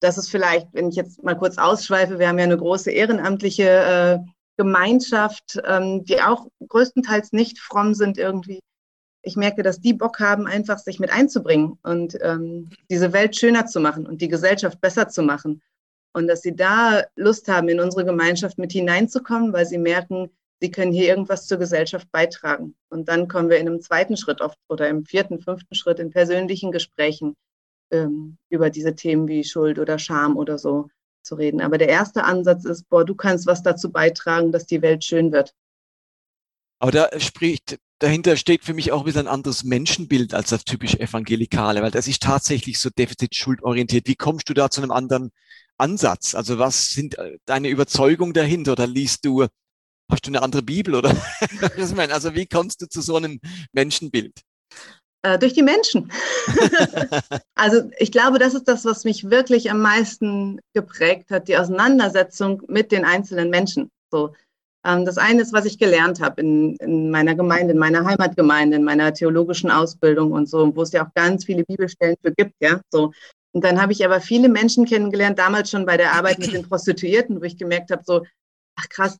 das 0.00 0.18
ist 0.18 0.30
vielleicht, 0.30 0.68
wenn 0.72 0.88
ich 0.88 0.96
jetzt 0.96 1.22
mal 1.22 1.36
kurz 1.36 1.58
ausschweife, 1.58 2.18
wir 2.18 2.28
haben 2.28 2.38
ja 2.38 2.44
eine 2.44 2.58
große 2.58 2.90
ehrenamtliche 2.90 3.64
äh, 3.64 4.18
Gemeinschaft, 4.56 5.60
ähm, 5.64 6.04
die 6.04 6.20
auch 6.20 6.46
größtenteils 6.68 7.32
nicht 7.32 7.58
fromm 7.58 7.94
sind 7.94 8.18
irgendwie. 8.18 8.60
Ich 9.22 9.36
merke, 9.36 9.62
dass 9.62 9.80
die 9.80 9.94
Bock 9.94 10.20
haben, 10.20 10.46
einfach 10.46 10.78
sich 10.78 11.00
mit 11.00 11.10
einzubringen 11.10 11.78
und 11.82 12.18
ähm, 12.20 12.70
diese 12.90 13.12
Welt 13.12 13.34
schöner 13.34 13.66
zu 13.66 13.80
machen 13.80 14.06
und 14.06 14.20
die 14.20 14.28
Gesellschaft 14.28 14.80
besser 14.80 15.08
zu 15.08 15.22
machen. 15.22 15.62
Und 16.14 16.28
dass 16.28 16.42
sie 16.42 16.54
da 16.54 17.02
Lust 17.16 17.48
haben, 17.48 17.68
in 17.68 17.80
unsere 17.80 18.04
Gemeinschaft 18.04 18.56
mit 18.56 18.72
hineinzukommen, 18.72 19.52
weil 19.52 19.66
sie 19.66 19.78
merken, 19.78 20.30
sie 20.60 20.70
können 20.70 20.92
hier 20.92 21.08
irgendwas 21.08 21.46
zur 21.46 21.58
Gesellschaft 21.58 22.10
beitragen. 22.12 22.74
Und 22.88 23.08
dann 23.08 23.28
kommen 23.28 23.50
wir 23.50 23.58
in 23.58 23.68
einem 23.68 23.80
zweiten 23.80 24.16
Schritt 24.16 24.40
oft 24.40 24.56
oder 24.68 24.88
im 24.88 25.04
vierten, 25.04 25.40
fünften 25.40 25.74
Schritt 25.74 25.98
in 25.98 26.10
persönlichen 26.10 26.70
Gesprächen 26.70 27.34
ähm, 27.90 28.38
über 28.48 28.70
diese 28.70 28.94
Themen 28.94 29.28
wie 29.28 29.44
Schuld 29.44 29.78
oder 29.78 29.98
Scham 29.98 30.36
oder 30.36 30.56
so 30.56 30.88
zu 31.22 31.34
reden. 31.34 31.60
Aber 31.60 31.78
der 31.78 31.88
erste 31.88 32.24
Ansatz 32.24 32.64
ist, 32.64 32.88
boah, 32.88 33.04
du 33.04 33.14
kannst 33.14 33.46
was 33.46 33.62
dazu 33.62 33.90
beitragen, 33.90 34.52
dass 34.52 34.66
die 34.66 34.82
Welt 34.82 35.04
schön 35.04 35.32
wird. 35.32 35.52
Aber 36.78 36.90
da 36.90 37.20
spricht, 37.20 37.78
dahinter 37.98 38.36
steht 38.36 38.64
für 38.64 38.74
mich 38.74 38.92
auch 38.92 39.00
ein 39.00 39.04
bisschen 39.04 39.26
ein 39.26 39.34
anderes 39.34 39.64
Menschenbild 39.64 40.34
als 40.34 40.50
das 40.50 40.64
typisch 40.64 40.94
Evangelikale, 40.94 41.82
weil 41.82 41.90
das 41.90 42.08
ist 42.08 42.22
tatsächlich 42.22 42.78
so 42.78 42.90
defizit-schuldorientiert. 42.90 44.06
Wie 44.06 44.16
kommst 44.16 44.48
du 44.48 44.54
da 44.54 44.70
zu 44.70 44.82
einem 44.82 44.90
anderen 44.90 45.30
Ansatz? 45.78 46.34
Also 46.34 46.58
was 46.58 46.90
sind 46.90 47.18
äh, 47.18 47.38
deine 47.46 47.68
Überzeugungen 47.68 48.34
dahinter? 48.34 48.72
Oder 48.72 48.86
liest 48.86 49.24
du, 49.24 49.46
hast 50.10 50.26
du 50.26 50.30
eine 50.30 50.42
andere 50.42 50.62
Bibel? 50.62 50.94
Oder 50.94 51.16
also 52.10 52.34
wie 52.34 52.46
kommst 52.46 52.82
du 52.82 52.86
zu 52.86 53.00
so 53.00 53.16
einem 53.16 53.40
Menschenbild? 53.72 54.42
Äh, 55.24 55.38
durch 55.38 55.54
die 55.54 55.62
Menschen. 55.62 56.12
also 57.54 57.90
ich 57.98 58.12
glaube, 58.12 58.38
das 58.38 58.52
ist 58.52 58.68
das, 58.68 58.84
was 58.84 59.04
mich 59.04 59.30
wirklich 59.30 59.70
am 59.70 59.80
meisten 59.80 60.60
geprägt 60.74 61.30
hat, 61.30 61.48
die 61.48 61.56
Auseinandersetzung 61.56 62.62
mit 62.68 62.92
den 62.92 63.06
einzelnen 63.06 63.48
Menschen. 63.48 63.90
So, 64.10 64.34
das 64.84 65.16
eine 65.16 65.40
ist, 65.40 65.52
was 65.52 65.64
ich 65.64 65.78
gelernt 65.78 66.20
habe 66.20 66.42
in, 66.42 66.76
in 66.76 67.10
meiner 67.10 67.34
Gemeinde, 67.34 67.72
in 67.72 67.78
meiner 67.78 68.04
Heimatgemeinde, 68.04 68.76
in 68.76 68.84
meiner 68.84 69.14
theologischen 69.14 69.70
Ausbildung 69.70 70.32
und 70.32 70.48
so, 70.48 70.76
wo 70.76 70.82
es 70.82 70.92
ja 70.92 71.06
auch 71.06 71.14
ganz 71.14 71.46
viele 71.46 71.64
Bibelstellen 71.64 72.16
für 72.22 72.32
gibt, 72.32 72.54
ja. 72.60 72.80
So, 72.92 73.12
und 73.54 73.64
dann 73.64 73.80
habe 73.80 73.92
ich 73.92 74.04
aber 74.04 74.20
viele 74.20 74.48
Menschen 74.48 74.84
kennengelernt, 74.84 75.38
damals 75.38 75.70
schon 75.70 75.86
bei 75.86 75.96
der 75.96 76.12
Arbeit 76.12 76.38
mit 76.38 76.52
den 76.52 76.62
Prostituierten, 76.68 77.40
wo 77.40 77.44
ich 77.44 77.56
gemerkt 77.56 77.92
habe, 77.92 78.02
so, 78.04 78.24
ach 78.76 78.88
krass, 78.88 79.16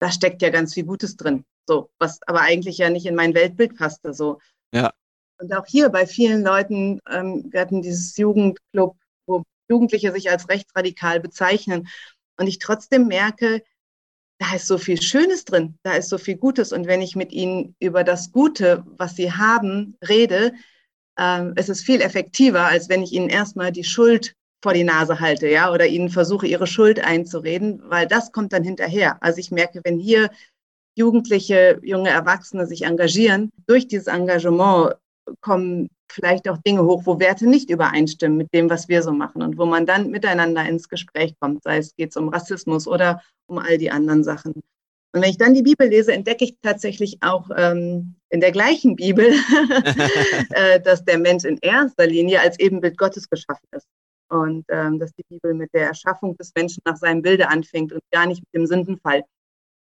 da 0.00 0.10
steckt 0.10 0.42
ja 0.42 0.50
ganz 0.50 0.74
viel 0.74 0.84
Gutes 0.84 1.16
drin. 1.16 1.44
So, 1.68 1.88
was 1.98 2.20
aber 2.26 2.40
eigentlich 2.40 2.78
ja 2.78 2.90
nicht 2.90 3.06
in 3.06 3.14
mein 3.14 3.32
Weltbild 3.32 3.76
passte. 3.76 4.12
So. 4.12 4.40
Ja. 4.74 4.92
Und 5.38 5.54
auch 5.54 5.66
hier 5.66 5.88
bei 5.88 6.06
vielen 6.06 6.42
Leuten, 6.42 7.00
ähm, 7.08 7.46
wir 7.50 7.60
hatten 7.60 7.80
dieses 7.80 8.16
Jugendclub, 8.16 8.96
wo 9.26 9.44
Jugendliche 9.68 10.12
sich 10.12 10.30
als 10.30 10.48
rechtsradikal 10.48 11.20
bezeichnen. 11.20 11.88
Und 12.38 12.48
ich 12.48 12.58
trotzdem 12.58 13.06
merke, 13.06 13.62
da 14.38 14.54
ist 14.54 14.66
so 14.66 14.78
viel 14.78 15.00
Schönes 15.00 15.44
drin, 15.44 15.78
da 15.82 15.94
ist 15.94 16.08
so 16.08 16.18
viel 16.18 16.36
Gutes. 16.36 16.72
Und 16.72 16.86
wenn 16.86 17.02
ich 17.02 17.16
mit 17.16 17.32
ihnen 17.32 17.74
über 17.78 18.04
das 18.04 18.32
Gute, 18.32 18.84
was 18.98 19.16
sie 19.16 19.32
haben, 19.32 19.96
rede, 20.06 20.52
ähm, 21.18 21.52
es 21.56 21.68
ist 21.68 21.82
viel 21.84 22.00
effektiver, 22.00 22.66
als 22.66 22.88
wenn 22.88 23.02
ich 23.02 23.12
ihnen 23.12 23.30
erstmal 23.30 23.72
die 23.72 23.84
Schuld 23.84 24.34
vor 24.62 24.74
die 24.74 24.84
Nase 24.84 25.20
halte, 25.20 25.48
ja, 25.48 25.72
oder 25.72 25.86
ihnen 25.86 26.10
versuche, 26.10 26.46
ihre 26.46 26.66
Schuld 26.66 27.00
einzureden, 27.00 27.82
weil 27.86 28.06
das 28.06 28.32
kommt 28.32 28.52
dann 28.52 28.64
hinterher. 28.64 29.22
Also 29.22 29.38
ich 29.38 29.50
merke, 29.50 29.80
wenn 29.84 29.98
hier 29.98 30.30
Jugendliche, 30.96 31.78
junge 31.82 32.08
Erwachsene 32.08 32.66
sich 32.66 32.82
engagieren. 32.82 33.50
Durch 33.66 33.86
dieses 33.86 34.06
Engagement 34.06 34.94
kommen 35.40 35.88
vielleicht 36.10 36.48
auch 36.48 36.58
Dinge 36.58 36.84
hoch, 36.84 37.02
wo 37.04 37.18
Werte 37.18 37.46
nicht 37.46 37.70
übereinstimmen 37.70 38.38
mit 38.38 38.52
dem, 38.54 38.70
was 38.70 38.88
wir 38.88 39.02
so 39.02 39.12
machen 39.12 39.42
und 39.42 39.58
wo 39.58 39.66
man 39.66 39.86
dann 39.86 40.10
miteinander 40.10 40.66
ins 40.66 40.88
Gespräch 40.88 41.34
kommt, 41.40 41.62
sei 41.62 41.78
es 41.78 41.94
geht 41.96 42.16
um 42.16 42.28
Rassismus 42.28 42.86
oder 42.86 43.22
um 43.46 43.58
all 43.58 43.78
die 43.78 43.90
anderen 43.90 44.24
Sachen. 44.24 44.54
Und 45.12 45.22
wenn 45.22 45.30
ich 45.30 45.38
dann 45.38 45.54
die 45.54 45.62
Bibel 45.62 45.88
lese, 45.88 46.12
entdecke 46.12 46.44
ich 46.44 46.56
tatsächlich 46.60 47.18
auch 47.22 47.48
ähm, 47.56 48.16
in 48.28 48.40
der 48.40 48.52
gleichen 48.52 48.96
Bibel, 48.96 49.26
äh, 50.50 50.80
dass 50.80 51.04
der 51.04 51.18
Mensch 51.18 51.44
in 51.44 51.58
erster 51.62 52.06
Linie 52.06 52.40
als 52.40 52.58
Ebenbild 52.58 52.98
Gottes 52.98 53.28
geschaffen 53.30 53.66
ist. 53.72 53.86
Und 54.28 54.66
ähm, 54.68 54.98
dass 54.98 55.12
die 55.14 55.24
Bibel 55.28 55.54
mit 55.54 55.72
der 55.72 55.86
Erschaffung 55.86 56.36
des 56.36 56.52
Menschen 56.54 56.82
nach 56.84 56.96
seinem 56.96 57.22
Bilde 57.22 57.48
anfängt 57.48 57.92
und 57.92 58.02
gar 58.10 58.26
nicht 58.26 58.40
mit 58.40 58.54
dem 58.54 58.66
Sündenfall. 58.66 59.22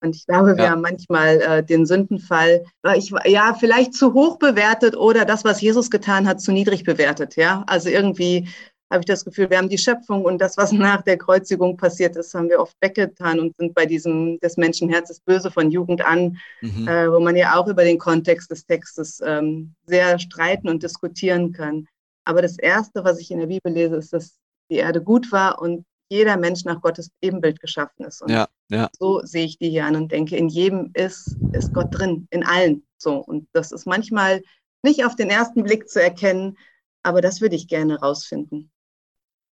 Und 0.04 0.16
ich 0.16 0.26
glaube, 0.26 0.56
wir 0.56 0.64
ja. 0.64 0.70
haben 0.70 0.82
manchmal 0.82 1.40
äh, 1.40 1.64
den 1.64 1.86
Sündenfall, 1.86 2.64
ich, 2.96 3.12
ja, 3.24 3.54
vielleicht 3.54 3.94
zu 3.94 4.12
hoch 4.12 4.38
bewertet 4.38 4.96
oder 4.96 5.24
das, 5.24 5.44
was 5.44 5.60
Jesus 5.60 5.90
getan 5.90 6.28
hat, 6.28 6.40
zu 6.40 6.52
niedrig 6.52 6.84
bewertet. 6.84 7.36
Ja, 7.36 7.64
also 7.66 7.88
irgendwie 7.88 8.48
habe 8.90 9.00
ich 9.00 9.06
das 9.06 9.24
Gefühl, 9.24 9.48
wir 9.48 9.58
haben 9.58 9.70
die 9.70 9.78
Schöpfung 9.78 10.24
und 10.24 10.38
das, 10.38 10.56
was 10.56 10.72
nach 10.72 11.02
der 11.02 11.16
Kreuzigung 11.16 11.76
passiert 11.76 12.16
ist, 12.16 12.34
haben 12.34 12.50
wir 12.50 12.60
oft 12.60 12.76
weggetan 12.80 13.40
und 13.40 13.56
sind 13.56 13.74
bei 13.74 13.86
diesem 13.86 14.38
des 14.40 14.56
Menschenherzes 14.56 15.20
böse 15.20 15.50
von 15.50 15.70
Jugend 15.70 16.04
an, 16.04 16.38
mhm. 16.60 16.86
äh, 16.86 17.10
wo 17.10 17.18
man 17.20 17.36
ja 17.36 17.58
auch 17.58 17.66
über 17.66 17.84
den 17.84 17.98
Kontext 17.98 18.50
des 18.50 18.66
Textes 18.66 19.22
ähm, 19.24 19.74
sehr 19.86 20.18
streiten 20.18 20.68
und 20.68 20.82
diskutieren 20.82 21.52
kann. 21.52 21.86
Aber 22.26 22.42
das 22.42 22.58
Erste, 22.58 23.04
was 23.04 23.18
ich 23.18 23.30
in 23.30 23.38
der 23.38 23.46
Bibel 23.46 23.72
lese, 23.72 23.96
ist, 23.96 24.12
dass 24.12 24.36
die 24.70 24.76
Erde 24.76 25.02
gut 25.02 25.32
war 25.32 25.60
und 25.60 25.84
jeder 26.08 26.36
Mensch 26.36 26.64
nach 26.64 26.80
Gottes 26.80 27.10
Ebenbild 27.20 27.60
geschaffen 27.60 28.04
ist. 28.04 28.22
Und 28.22 28.30
ja, 28.30 28.48
ja. 28.70 28.88
so 28.98 29.20
sehe 29.24 29.44
ich 29.44 29.58
die 29.58 29.70
hier 29.70 29.86
an 29.86 29.96
und 29.96 30.12
denke, 30.12 30.36
in 30.36 30.48
jedem 30.48 30.90
ist, 30.94 31.36
ist 31.52 31.72
Gott 31.72 31.88
drin, 31.90 32.28
in 32.30 32.44
allen. 32.44 32.86
So. 32.98 33.16
Und 33.16 33.48
das 33.52 33.72
ist 33.72 33.86
manchmal 33.86 34.42
nicht 34.82 35.04
auf 35.04 35.16
den 35.16 35.30
ersten 35.30 35.62
Blick 35.62 35.88
zu 35.88 36.02
erkennen, 36.02 36.56
aber 37.02 37.20
das 37.20 37.40
würde 37.40 37.56
ich 37.56 37.68
gerne 37.68 38.00
rausfinden. 38.00 38.70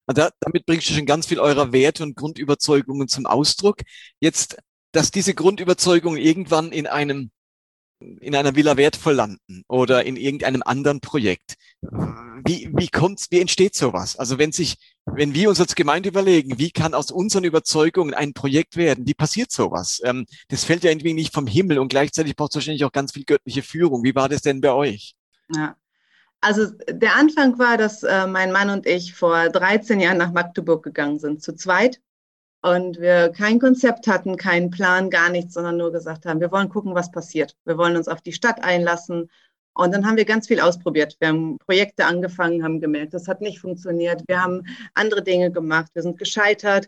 Also 0.08 0.29
damit 0.39 0.65
bringst 0.65 0.89
du 0.89 0.94
schon 0.94 1.06
ganz 1.06 1.27
viel 1.27 1.39
eurer 1.39 1.72
Werte 1.72 2.01
und 2.01 2.15
Grundüberzeugungen 2.15 3.08
zum 3.08 3.27
Ausdruck. 3.27 3.82
Jetzt, 4.20 4.58
dass 4.91 5.12
diese 5.12 5.36
Grundüberzeugungen 5.36 6.20
irgendwann 6.20 6.72
in 6.72 6.88
einem 6.88 7.29
in 8.00 8.36
einer 8.36 8.56
Villa 8.56 8.77
wertvoll 8.77 9.13
landen 9.13 9.63
oder 9.68 10.06
in 10.06 10.15
irgendeinem 10.15 10.63
anderen 10.63 11.01
Projekt. 11.01 11.56
Wie, 11.82 12.70
wie 12.74 12.88
kommt's, 12.88 13.27
wie 13.32 13.41
entsteht 13.41 13.75
sowas? 13.75 14.15
Also 14.15 14.38
wenn 14.38 14.51
sich, 14.51 14.77
wenn 15.06 15.34
wir 15.34 15.50
uns 15.50 15.60
als 15.60 15.75
Gemeinde 15.75 16.10
überlegen, 16.10 16.58
wie 16.58 16.72
kann 16.72 16.94
aus 16.94 17.12
unseren 17.12 17.44
Überzeugungen 17.44 18.13
ein 18.13 18.34
Projekt 18.34 18.77
werden, 18.77 19.06
wie 19.06 19.13
passiert 19.13 19.51
sowas? 19.51 20.01
Ähm, 20.03 20.25
das 20.48 20.63
fällt 20.63 20.84
ja 20.84 20.91
irgendwie 20.91 21.13
nicht 21.13 21.34
vom 21.34 21.48
Himmel 21.48 21.79
und 21.79 21.89
gleichzeitig 21.89 22.36
braucht 22.36 22.51
es 22.51 22.56
wahrscheinlich 22.56 22.86
auch 22.86 22.91
ganz 22.91 23.12
viel 23.12 23.25
göttliche 23.25 23.63
Führung. 23.63 24.03
Wie 24.03 24.15
war 24.15 24.29
das 24.29 24.41
denn 24.41 24.62
bei 24.62 24.72
euch? 24.72 25.15
Ja. 25.53 25.75
Also 26.41 26.68
der 26.89 27.15
Anfang 27.18 27.60
war, 27.60 27.77
dass 27.77 28.03
äh, 28.03 28.25
mein 28.25 28.53
Mann 28.53 28.70
und 28.70 28.86
ich 28.88 29.13
vor 29.13 29.50
13 29.50 30.00
Jahren 30.00 30.18
nach 30.18 30.32
Magdeburg 30.32 30.84
gegangen 30.84 31.20
sind, 31.20 31.44
zu 31.44 31.53
zweit 31.53 32.00
und 32.62 33.00
wir 33.00 33.30
kein 33.30 33.60
Konzept 33.60 34.08
hatten, 34.08 34.36
keinen 34.36 34.70
Plan, 34.70 35.10
gar 35.10 35.30
nichts, 35.30 35.54
sondern 35.54 35.78
nur 35.78 35.92
gesagt 35.92 36.25
haben, 36.25 36.42
wir 36.42 36.51
wollen 36.51 36.70
gucken, 36.70 36.94
was 36.94 37.12
passiert. 37.12 37.56
Wir 37.66 37.78
wollen 37.78 37.96
uns 37.96 38.08
auf 38.08 38.22
die 38.22 38.34
Stadt 38.34 38.63
einlassen. 38.63 39.30
Und 39.74 39.94
dann 39.94 40.06
haben 40.06 40.18
wir 40.18 40.25
ganz 40.25 40.48
viel 40.48 40.60
ausprobiert. 40.60 41.16
Wir 41.20 41.30
haben 41.30 41.58
Projekte 41.60 42.06
angefangen, 42.06 42.63
haben 42.63 42.82
gemerkt, 42.82 43.13
das 43.13 43.30
hat 43.30 43.39
nicht 43.39 43.60
funktioniert. 43.60 44.24
Wir 44.28 44.44
haben 44.44 44.63
andere 44.94 45.24
Dinge 45.24 45.51
gemacht, 45.51 45.89
wir 45.94 46.01
sind 46.01 46.18
gescheitert. 46.18 46.88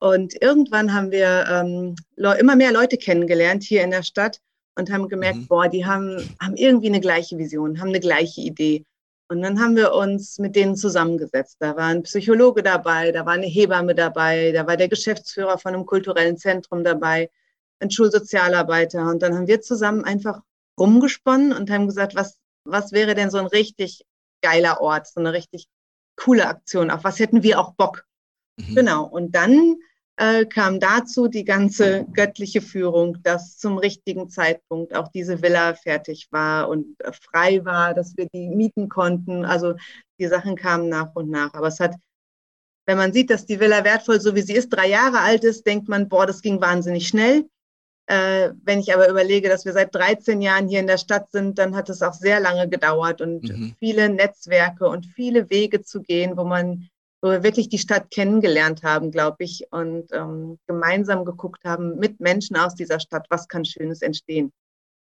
Und 0.00 0.34
irgendwann 0.42 0.92
haben 0.92 1.12
wir 1.12 1.46
ähm, 1.48 1.94
immer 2.16 2.56
mehr 2.56 2.72
Leute 2.72 2.96
kennengelernt 2.96 3.62
hier 3.62 3.84
in 3.84 3.92
der 3.92 4.02
Stadt 4.02 4.40
und 4.76 4.90
haben 4.90 5.08
gemerkt, 5.08 5.38
mhm. 5.38 5.46
boah, 5.46 5.68
die 5.68 5.86
haben, 5.86 6.16
haben 6.40 6.56
irgendwie 6.56 6.88
eine 6.88 7.00
gleiche 7.00 7.38
Vision, 7.38 7.80
haben 7.80 7.90
eine 7.90 8.00
gleiche 8.00 8.40
Idee. 8.40 8.84
Und 9.32 9.40
dann 9.40 9.58
haben 9.60 9.76
wir 9.76 9.94
uns 9.94 10.38
mit 10.38 10.56
denen 10.56 10.76
zusammengesetzt. 10.76 11.56
Da 11.58 11.74
war 11.74 11.86
ein 11.86 12.02
Psychologe 12.02 12.62
dabei, 12.62 13.12
da 13.12 13.24
war 13.24 13.32
eine 13.32 13.46
Hebamme 13.46 13.94
dabei, 13.94 14.52
da 14.52 14.66
war 14.66 14.76
der 14.76 14.88
Geschäftsführer 14.88 15.56
von 15.56 15.72
einem 15.72 15.86
kulturellen 15.86 16.36
Zentrum 16.36 16.84
dabei, 16.84 17.30
ein 17.80 17.90
Schulsozialarbeiter. 17.90 19.08
Und 19.08 19.22
dann 19.22 19.34
haben 19.34 19.46
wir 19.46 19.62
zusammen 19.62 20.04
einfach 20.04 20.42
rumgesponnen 20.78 21.54
und 21.54 21.70
haben 21.70 21.86
gesagt, 21.86 22.14
was, 22.14 22.36
was 22.64 22.92
wäre 22.92 23.14
denn 23.14 23.30
so 23.30 23.38
ein 23.38 23.46
richtig 23.46 24.04
geiler 24.42 24.82
Ort, 24.82 25.06
so 25.06 25.20
eine 25.20 25.32
richtig 25.32 25.66
coole 26.16 26.46
Aktion, 26.46 26.90
auf 26.90 27.02
was 27.02 27.18
hätten 27.18 27.42
wir 27.42 27.58
auch 27.58 27.72
Bock? 27.72 28.04
Mhm. 28.58 28.74
Genau. 28.74 29.04
Und 29.06 29.34
dann 29.34 29.76
äh, 30.22 30.46
kam 30.46 30.78
dazu 30.78 31.26
die 31.26 31.44
ganze 31.44 32.06
göttliche 32.12 32.62
Führung, 32.62 33.20
dass 33.24 33.58
zum 33.58 33.76
richtigen 33.76 34.30
Zeitpunkt 34.30 34.94
auch 34.94 35.08
diese 35.08 35.42
Villa 35.42 35.74
fertig 35.74 36.28
war 36.30 36.68
und 36.68 36.94
äh, 37.00 37.10
frei 37.12 37.64
war, 37.64 37.92
dass 37.92 38.16
wir 38.16 38.28
die 38.32 38.48
mieten 38.48 38.88
konnten. 38.88 39.44
Also 39.44 39.74
die 40.20 40.28
Sachen 40.28 40.54
kamen 40.54 40.88
nach 40.88 41.16
und 41.16 41.28
nach. 41.28 41.52
Aber 41.54 41.66
es 41.66 41.80
hat, 41.80 41.96
wenn 42.86 42.98
man 42.98 43.12
sieht, 43.12 43.30
dass 43.30 43.46
die 43.46 43.58
Villa 43.58 43.82
wertvoll, 43.82 44.20
so 44.20 44.36
wie 44.36 44.42
sie 44.42 44.54
ist, 44.54 44.68
drei 44.68 44.88
Jahre 44.88 45.18
alt 45.20 45.42
ist, 45.42 45.66
denkt 45.66 45.88
man, 45.88 46.08
boah, 46.08 46.24
das 46.24 46.40
ging 46.40 46.60
wahnsinnig 46.60 47.08
schnell. 47.08 47.48
Äh, 48.06 48.50
wenn 48.62 48.78
ich 48.78 48.94
aber 48.94 49.08
überlege, 49.08 49.48
dass 49.48 49.64
wir 49.64 49.72
seit 49.72 49.92
13 49.92 50.40
Jahren 50.40 50.68
hier 50.68 50.78
in 50.78 50.86
der 50.86 50.98
Stadt 50.98 51.32
sind, 51.32 51.58
dann 51.58 51.74
hat 51.74 51.88
es 51.88 52.00
auch 52.00 52.14
sehr 52.14 52.38
lange 52.38 52.68
gedauert 52.68 53.20
und 53.20 53.42
mhm. 53.42 53.74
viele 53.80 54.08
Netzwerke 54.08 54.88
und 54.88 55.06
viele 55.06 55.50
Wege 55.50 55.82
zu 55.82 56.00
gehen, 56.00 56.36
wo 56.36 56.44
man 56.44 56.88
wo 57.22 57.30
wir 57.30 57.44
wirklich 57.44 57.68
die 57.68 57.78
Stadt 57.78 58.10
kennengelernt 58.10 58.82
haben, 58.82 59.12
glaube 59.12 59.44
ich, 59.44 59.64
und 59.70 60.12
ähm, 60.12 60.58
gemeinsam 60.66 61.24
geguckt 61.24 61.64
haben 61.64 61.96
mit 61.98 62.18
Menschen 62.20 62.56
aus 62.56 62.74
dieser 62.74 62.98
Stadt, 62.98 63.26
was 63.30 63.46
kann 63.46 63.64
Schönes 63.64 64.02
entstehen. 64.02 64.52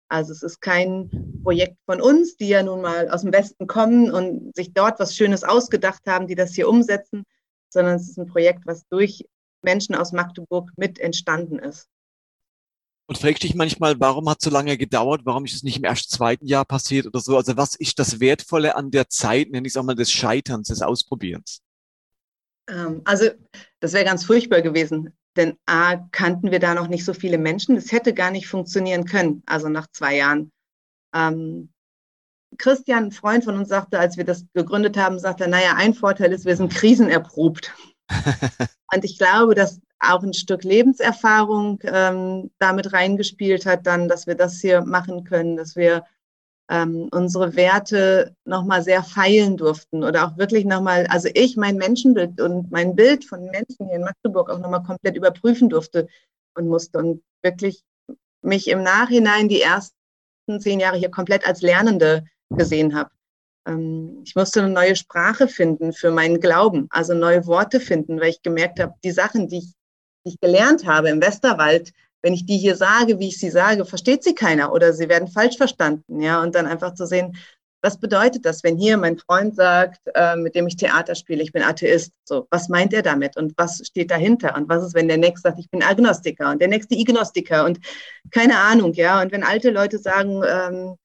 Also 0.10 0.32
es 0.32 0.42
ist 0.42 0.62
kein 0.62 1.42
Projekt 1.44 1.76
von 1.86 2.00
uns, 2.00 2.38
die 2.38 2.48
ja 2.48 2.64
nun 2.64 2.82
mal 2.82 3.10
aus 3.10 3.24
dem 3.24 3.34
Westen 3.34 3.68
kommen 3.68 4.10
und 4.10 4.56
sich 4.56 4.74
dort 4.74 5.02
was 5.02 5.16
Schönes 5.16 5.44
ausgedacht 5.44 6.04
haben, 6.08 6.28
die 6.28 6.36
das 6.36 6.54
hier 6.54 6.70
umsetzen, 6.70 7.24
sondern 7.70 7.98
es 7.98 8.10
ist 8.10 8.18
ein 8.18 8.28
Projekt, 8.28 8.66
was 8.66 8.88
durch 8.88 9.26
Menschen 9.62 9.94
aus 9.94 10.14
Magdeburg 10.14 10.72
mit 10.78 11.00
entstanden 11.00 11.60
ist. 11.60 11.90
Und 13.10 13.18
fragst 13.18 13.44
dich 13.44 13.54
manchmal, 13.54 14.00
warum 14.00 14.30
hat 14.30 14.38
es 14.40 14.46
so 14.46 14.50
lange 14.50 14.78
gedauert? 14.78 15.22
Warum 15.26 15.44
ist 15.44 15.56
es 15.56 15.64
nicht 15.64 15.78
im 15.78 15.84
ersten, 15.84 16.10
zweiten 16.10 16.46
Jahr 16.46 16.64
passiert 16.64 17.06
oder 17.06 17.20
so? 17.20 17.36
Also 17.36 17.58
was 17.58 17.76
ist 17.76 18.00
das 18.00 18.22
Wertvolle 18.22 18.76
an 18.78 18.92
der 18.92 19.10
Zeit, 19.10 19.50
nenne 19.50 19.68
ich 19.68 19.74
es 19.74 19.78
auch 19.78 19.84
mal 19.84 19.96
des 19.96 20.12
Scheiterns, 20.12 20.70
des 20.70 20.82
Ausprobierens? 20.82 21.62
Ähm, 22.70 23.02
also 23.06 23.30
das 23.80 23.94
wäre 23.94 24.06
ganz 24.06 24.26
furchtbar 24.26 24.62
gewesen, 24.62 25.14
denn 25.36 25.58
A, 25.66 25.98
kannten 26.12 26.52
wir 26.52 26.60
da 26.60 26.74
noch 26.74 26.88
nicht 26.88 27.06
so 27.06 27.14
viele 27.14 27.38
Menschen. 27.38 27.76
Das 27.76 27.92
hätte 27.92 28.14
gar 28.14 28.32
nicht 28.32 28.48
funktionieren 28.48 29.06
können, 29.06 29.44
also 29.46 29.70
nach 29.70 29.88
zwei 29.92 30.18
Jahren. 30.18 30.52
Ähm, 31.14 31.72
Christian, 32.58 33.06
ein 33.06 33.12
Freund 33.12 33.44
von 33.44 33.58
uns, 33.58 33.70
sagte, 33.70 34.00
als 34.00 34.18
wir 34.18 34.24
das 34.24 34.46
gegründet 34.54 34.98
haben, 34.98 35.20
sagte, 35.20 35.48
naja, 35.48 35.74
ein 35.76 35.94
Vorteil 35.94 36.32
ist, 36.32 36.46
wir 36.46 36.56
sind 36.56 36.74
krisenerprobt. 36.74 37.74
Und 38.94 39.04
ich 39.04 39.18
glaube, 39.18 39.54
dass 39.54 39.82
auch 40.00 40.24
ein 40.24 40.34
Stück 40.34 40.64
Lebenserfahrung 40.64 41.80
ähm, 41.84 42.52
damit 42.60 42.94
reingespielt 42.94 43.66
hat, 43.66 43.86
dann, 43.86 44.08
dass 44.08 44.28
wir 44.28 44.36
das 44.36 44.60
hier 44.60 44.82
machen 44.82 45.24
können, 45.24 45.58
dass 45.58 45.76
wir 45.76 46.06
ähm, 46.70 47.08
unsere 47.12 47.56
Werte 47.56 48.36
nochmal 48.46 48.84
sehr 48.84 49.04
feilen 49.04 49.58
durften 49.58 50.04
oder 50.04 50.28
auch 50.28 50.38
wirklich 50.38 50.66
nochmal, 50.66 51.08
also 51.08 51.30
ich 51.34 51.56
mein 51.56 51.78
Menschenbild 51.78 52.42
und 52.42 52.72
mein 52.72 52.96
Bild 52.96 53.26
von 53.26 53.46
Menschen 53.46 53.88
hier 53.88 53.96
in 53.96 54.04
Magdeburg 54.04 54.50
auch 54.50 54.60
nochmal 54.60 54.84
komplett 54.84 55.16
überprüfen 55.16 55.70
durfte 55.70 56.08
und 56.56 56.68
musste 56.68 56.98
und 56.98 57.24
wirklich 57.42 57.84
mich 58.42 58.68
im 58.68 58.84
Nachhinein 58.84 59.48
die 59.48 59.62
ersten 59.62 59.94
zehn 60.60 60.80
Jahre 60.80 60.98
hier 60.98 61.12
komplett 61.12 61.48
als 61.48 61.62
Lernende 61.62 62.26
gesehen 62.50 62.96
habe. 62.96 63.12
Ähm, 63.66 64.22
ich 64.26 64.36
musste 64.36 64.62
eine 64.62 64.72
neue 64.72 64.96
Sprache 64.96 65.48
finden 65.48 65.94
für 65.94 66.12
meinen 66.12 66.40
Glauben, 66.40 66.88
also 66.90 67.14
neue 67.14 67.46
Worte 67.46 67.80
finden, 67.80 68.20
weil 68.20 68.30
ich 68.30 68.42
gemerkt 68.42 68.80
habe, 68.80 68.94
die 69.04 69.12
Sachen, 69.12 69.48
die 69.48 69.60
ich, 69.60 69.74
die 70.26 70.32
ich 70.32 70.40
gelernt 70.40 70.86
habe 70.86 71.10
im 71.10 71.22
Westerwald, 71.22 71.94
wenn 72.28 72.34
ich 72.34 72.46
die 72.46 72.58
hier 72.58 72.76
sage, 72.76 73.20
wie 73.20 73.30
ich 73.30 73.40
sie 73.40 73.50
sage, 73.50 73.86
versteht 73.86 74.22
sie 74.22 74.36
keiner 74.36 74.74
oder 74.74 74.92
sie 74.92 75.08
werden 75.08 75.30
falsch 75.30 75.56
verstanden. 75.56 76.20
Ja, 76.20 76.42
und 76.44 76.56
dann 76.56 76.66
einfach 76.66 76.94
zu 76.94 77.06
sehen, 77.06 77.38
was 77.82 78.02
bedeutet 78.02 78.46
das, 78.46 78.66
wenn 78.66 78.76
hier 78.76 78.98
mein 78.98 79.18
Freund 79.18 79.56
sagt, 79.56 80.02
äh, 80.14 80.36
mit 80.36 80.54
dem 80.54 80.68
ich 80.68 80.76
Theater 80.76 81.16
spiele, 81.16 81.42
ich 81.42 81.54
bin 81.54 81.64
Atheist? 81.64 82.12
So, 82.26 82.46
was 82.52 82.68
meint 82.68 82.94
er 82.94 83.02
damit 83.02 83.38
und 83.38 83.54
was 83.56 83.82
steht 83.88 84.12
dahinter? 84.12 84.58
Und 84.58 84.68
was 84.68 84.84
ist, 84.84 84.94
wenn 84.94 85.08
der 85.08 85.16
nächste 85.16 85.48
sagt, 85.48 85.60
ich 85.60 85.70
bin 85.70 85.82
Agnostiker 85.82 86.52
und 86.52 86.60
der 86.60 86.68
nächste 86.68 86.96
Ignostiker 86.96 87.64
und 87.64 87.80
keine 88.30 88.58
Ahnung, 88.58 88.92
ja? 88.92 89.22
Und 89.22 89.32
wenn 89.32 89.44
alte 89.44 89.70
Leute 89.70 89.98
sagen, 89.98 90.42
ähm, 90.46 90.96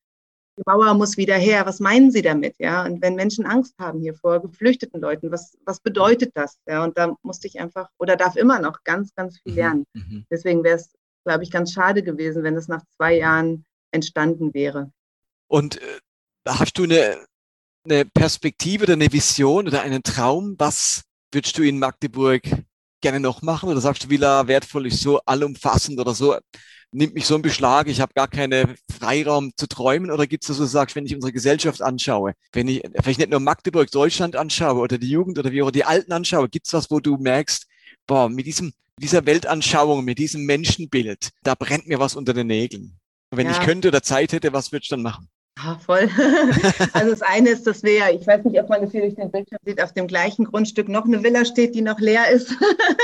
die 0.58 0.62
Mauer 0.66 0.92
muss 0.94 1.16
wieder 1.16 1.36
her, 1.36 1.66
was 1.66 1.78
meinen 1.78 2.10
sie 2.10 2.22
damit, 2.22 2.56
ja? 2.58 2.84
Und 2.84 3.00
wenn 3.00 3.14
Menschen 3.14 3.46
Angst 3.46 3.74
haben 3.78 4.00
hier 4.00 4.14
vor 4.14 4.42
geflüchteten 4.42 5.00
Leuten, 5.00 5.30
was, 5.30 5.56
was 5.64 5.78
bedeutet 5.78 6.32
das, 6.34 6.58
ja? 6.66 6.82
Und 6.82 6.98
da 6.98 7.14
musste 7.22 7.46
ich 7.46 7.60
einfach 7.60 7.90
oder 8.00 8.16
darf 8.16 8.34
immer 8.34 8.58
noch 8.58 8.82
ganz, 8.82 9.14
ganz 9.14 9.38
viel 9.38 9.52
mhm, 9.52 9.58
lernen. 9.58 9.84
Mhm. 9.94 10.26
Deswegen 10.28 10.64
wäre 10.64 10.78
es 10.78 10.90
glaube 11.24 11.44
ich, 11.44 11.50
ganz 11.50 11.72
schade 11.72 12.02
gewesen, 12.02 12.42
wenn 12.42 12.56
es 12.56 12.68
nach 12.68 12.82
zwei 12.96 13.16
Jahren 13.16 13.64
entstanden 13.90 14.54
wäre. 14.54 14.92
Und 15.48 15.80
äh, 15.80 16.00
hast 16.48 16.78
du 16.78 16.84
eine, 16.84 17.18
eine 17.84 18.04
Perspektive 18.04 18.84
oder 18.84 18.94
eine 18.94 19.12
Vision 19.12 19.66
oder 19.66 19.82
einen 19.82 20.02
Traum? 20.02 20.54
Was 20.58 21.02
würdest 21.30 21.58
du 21.58 21.62
in 21.62 21.78
Magdeburg 21.78 22.42
gerne 23.00 23.20
noch 23.20 23.42
machen? 23.42 23.68
Oder 23.68 23.80
sagst 23.80 24.04
du, 24.04 24.10
Villa 24.10 24.46
wertvoll 24.46 24.86
ist 24.86 25.00
so 25.00 25.20
allumfassend 25.20 25.98
oder 25.98 26.14
so 26.14 26.36
nimmt 26.92 27.14
mich 27.14 27.26
so 27.26 27.34
in 27.36 27.42
Beschlag, 27.42 27.88
ich 27.88 28.00
habe 28.00 28.12
gar 28.14 28.28
keinen 28.28 28.76
Freiraum 28.90 29.52
zu 29.56 29.66
träumen? 29.66 30.10
Oder 30.10 30.26
gibt 30.26 30.44
es 30.44 30.48
das, 30.48 30.58
so 30.58 30.66
sagst, 30.66 30.94
wenn 30.94 31.06
ich 31.06 31.14
unsere 31.14 31.32
Gesellschaft 31.32 31.82
anschaue, 31.82 32.34
wenn 32.52 32.68
ich 32.68 32.82
vielleicht 33.02 33.18
nicht 33.18 33.30
nur 33.30 33.40
Magdeburg, 33.40 33.90
Deutschland 33.90 34.36
anschaue 34.36 34.80
oder 34.80 34.98
die 34.98 35.08
Jugend 35.08 35.38
oder 35.38 35.50
wie 35.50 35.62
auch 35.62 35.70
die 35.70 35.84
Alten 35.84 36.12
anschaue, 36.12 36.48
gibt 36.48 36.66
es 36.66 36.72
was, 36.72 36.90
wo 36.90 37.00
du 37.00 37.16
merkst, 37.16 37.66
boah, 38.06 38.28
mit 38.28 38.46
diesem, 38.46 38.72
dieser 38.98 39.26
Weltanschauung, 39.26 40.04
mit 40.04 40.18
diesem 40.18 40.44
Menschenbild, 40.44 41.30
da 41.42 41.54
brennt 41.54 41.86
mir 41.86 41.98
was 41.98 42.16
unter 42.16 42.34
den 42.34 42.46
Nägeln. 42.46 42.98
Und 43.30 43.38
wenn 43.38 43.46
ja. 43.46 43.52
ich 43.52 43.60
könnte 43.60 43.88
oder 43.88 44.02
Zeit 44.02 44.32
hätte, 44.32 44.52
was 44.52 44.72
würdest 44.72 44.90
du 44.90 44.96
dann 44.96 45.02
machen? 45.02 45.28
Ja, 45.58 45.78
voll. 45.78 46.08
also 46.92 47.10
das 47.10 47.22
eine 47.22 47.50
ist, 47.50 47.66
dass 47.66 47.82
wir 47.82 47.94
ja, 47.94 48.10
ich 48.10 48.26
weiß 48.26 48.44
nicht, 48.44 48.60
ob 48.60 48.68
man 48.68 48.82
das 48.82 48.90
hier 48.90 49.02
durch 49.02 49.14
den 49.14 49.30
Bildschirm 49.30 49.58
sieht, 49.64 49.82
auf 49.82 49.92
dem 49.92 50.06
gleichen 50.06 50.46
Grundstück 50.46 50.88
noch 50.88 51.04
eine 51.04 51.22
Villa 51.22 51.44
steht, 51.44 51.74
die 51.74 51.82
noch 51.82 52.00
leer 52.00 52.30
ist. 52.30 52.54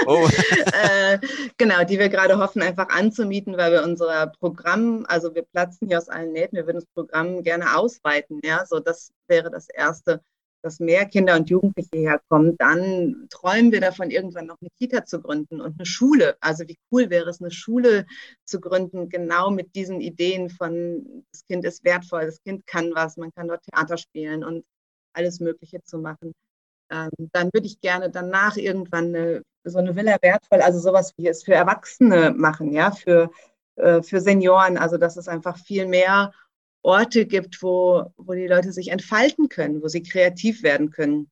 Oh. 0.07 0.27
äh, 0.67 1.19
genau, 1.59 1.85
die 1.85 1.99
wir 1.99 2.09
gerade 2.09 2.39
hoffen, 2.39 2.63
einfach 2.63 2.89
anzumieten, 2.89 3.57
weil 3.57 3.73
wir 3.73 3.85
unser 3.85 4.33
Programm, 4.41 5.05
also 5.09 5.35
wir 5.35 5.43
platzen 5.43 5.89
hier 5.89 5.99
aus 5.99 6.09
allen 6.09 6.33
Nähten, 6.33 6.57
wir 6.57 6.67
würden 6.67 6.81
das 6.81 6.87
Programm 6.95 7.43
gerne 7.43 7.77
ausweiten. 7.77 8.41
Ja, 8.43 8.65
so 8.67 8.81
das 8.81 9.11
wäre 9.29 9.51
das 9.51 9.69
Erste 9.69 10.23
dass 10.63 10.81
mehr 10.81 11.07
Kinder 11.07 11.37
und 11.37 11.51
Jugendliche 11.51 11.97
herkommen, 11.97 12.57
dann 12.59 13.27
träumen 13.31 13.73
wir 13.73 13.81
davon, 13.81 14.11
irgendwann 14.11 14.47
noch 14.47 14.59
eine 14.61 14.71
Kita 14.79 15.05
zu 15.05 15.21
gründen 15.21 15.61
und 15.61 15.79
eine 15.79 15.87
Schule. 15.87 16.37
Also 16.41 16.67
wie 16.67 16.79
cool 16.91 17.11
wäre 17.11 17.31
es, 17.31 17.41
eine 17.41 17.51
Schule 17.51 18.07
zu 18.45 18.61
gründen, 18.61 19.09
genau 19.09 19.51
mit 19.51 19.75
diesen 19.75 20.01
Ideen 20.01 20.51
von, 20.51 21.25
das 21.33 21.45
Kind 21.47 21.65
ist 21.65 21.85
wertvoll, 21.85 22.27
das 22.27 22.43
Kind 22.43 22.67
kann 22.67 22.93
was, 22.95 23.17
man 23.17 23.33
kann 23.33 23.49
dort 23.49 23.63
Theater 23.65 23.97
spielen 23.97 24.45
und 24.45 24.65
alles 25.13 25.41
Mögliche 25.41 25.83
zu 25.83 25.99
machen. 25.99 26.33
Ähm, 26.91 27.11
dann 27.33 27.51
würde 27.53 27.67
ich 27.67 27.81
gerne 27.81 28.11
danach 28.11 28.57
irgendwann 28.57 29.15
eine, 29.15 29.43
so 29.65 29.79
eine 29.79 29.95
Villa 29.95 30.17
wertvoll, 30.23 30.63
also 30.63 30.79
sowas 30.79 31.13
wie 31.17 31.29
es 31.29 31.45
für 31.45 31.55
Erwachsene 31.55 32.33
machen, 32.37 32.73
ja, 32.73 32.91
für, 32.91 33.31
äh, 33.77 34.03
für 34.03 34.21
Senioren, 34.21 34.79
also 34.79 34.97
dass 34.97 35.17
es 35.17 35.29
einfach 35.29 35.59
viel 35.59 35.87
mehr 35.87 36.33
Orte 36.83 37.27
gibt, 37.27 37.63
wo, 37.63 38.13
wo 38.17 38.35
die 38.35 38.47
Leute 38.47 38.73
sich 38.73 38.89
entfalten 38.89 39.49
können, 39.49 39.83
wo 39.83 39.89
sie 39.89 40.03
kreativ 40.03 40.63
werden 40.63 40.91
können. 40.91 41.31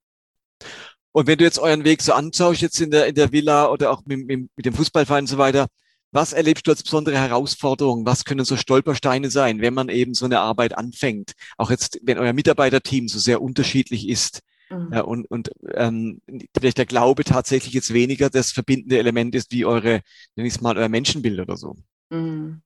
Und 1.12 1.26
wenn 1.26 1.38
du 1.38 1.44
jetzt 1.44 1.58
euren 1.58 1.84
Weg 1.84 2.02
so 2.02 2.12
anschaust, 2.12 2.60
jetzt 2.60 2.80
in 2.80 2.90
der, 2.90 3.06
in 3.06 3.14
der 3.14 3.32
Villa 3.32 3.70
oder 3.70 3.90
auch 3.90 4.04
mit, 4.04 4.26
mit, 4.26 4.50
dem 4.58 4.74
Fußballverein 4.74 5.24
und 5.24 5.28
so 5.28 5.38
weiter, 5.38 5.66
was 6.12 6.32
erlebst 6.32 6.66
du 6.66 6.70
als 6.70 6.82
besondere 6.82 7.18
Herausforderungen? 7.18 8.06
Was 8.06 8.24
können 8.24 8.44
so 8.44 8.56
Stolpersteine 8.56 9.30
sein, 9.30 9.60
wenn 9.60 9.74
man 9.74 9.88
eben 9.88 10.14
so 10.14 10.24
eine 10.24 10.40
Arbeit 10.40 10.76
anfängt? 10.76 11.32
Auch 11.56 11.70
jetzt, 11.70 12.00
wenn 12.02 12.18
euer 12.18 12.32
Mitarbeiterteam 12.32 13.08
so 13.08 13.18
sehr 13.18 13.40
unterschiedlich 13.42 14.08
ist 14.08 14.40
mhm. 14.70 14.90
ja, 14.92 15.00
und, 15.02 15.30
und 15.30 15.50
ähm, 15.74 16.20
vielleicht 16.56 16.78
der 16.78 16.86
Glaube 16.86 17.24
tatsächlich 17.24 17.74
jetzt 17.74 17.92
weniger 17.92 18.30
das 18.30 18.52
verbindende 18.52 18.98
Element 18.98 19.34
ist 19.34 19.52
wie 19.52 19.64
eure, 19.64 20.00
nenne 20.34 20.48
ich 20.48 20.54
es 20.54 20.60
mal, 20.60 20.76
euer 20.76 20.88
Menschenbild 20.88 21.40
oder 21.40 21.56
so. 21.56 21.76
Mhm. 22.10 22.62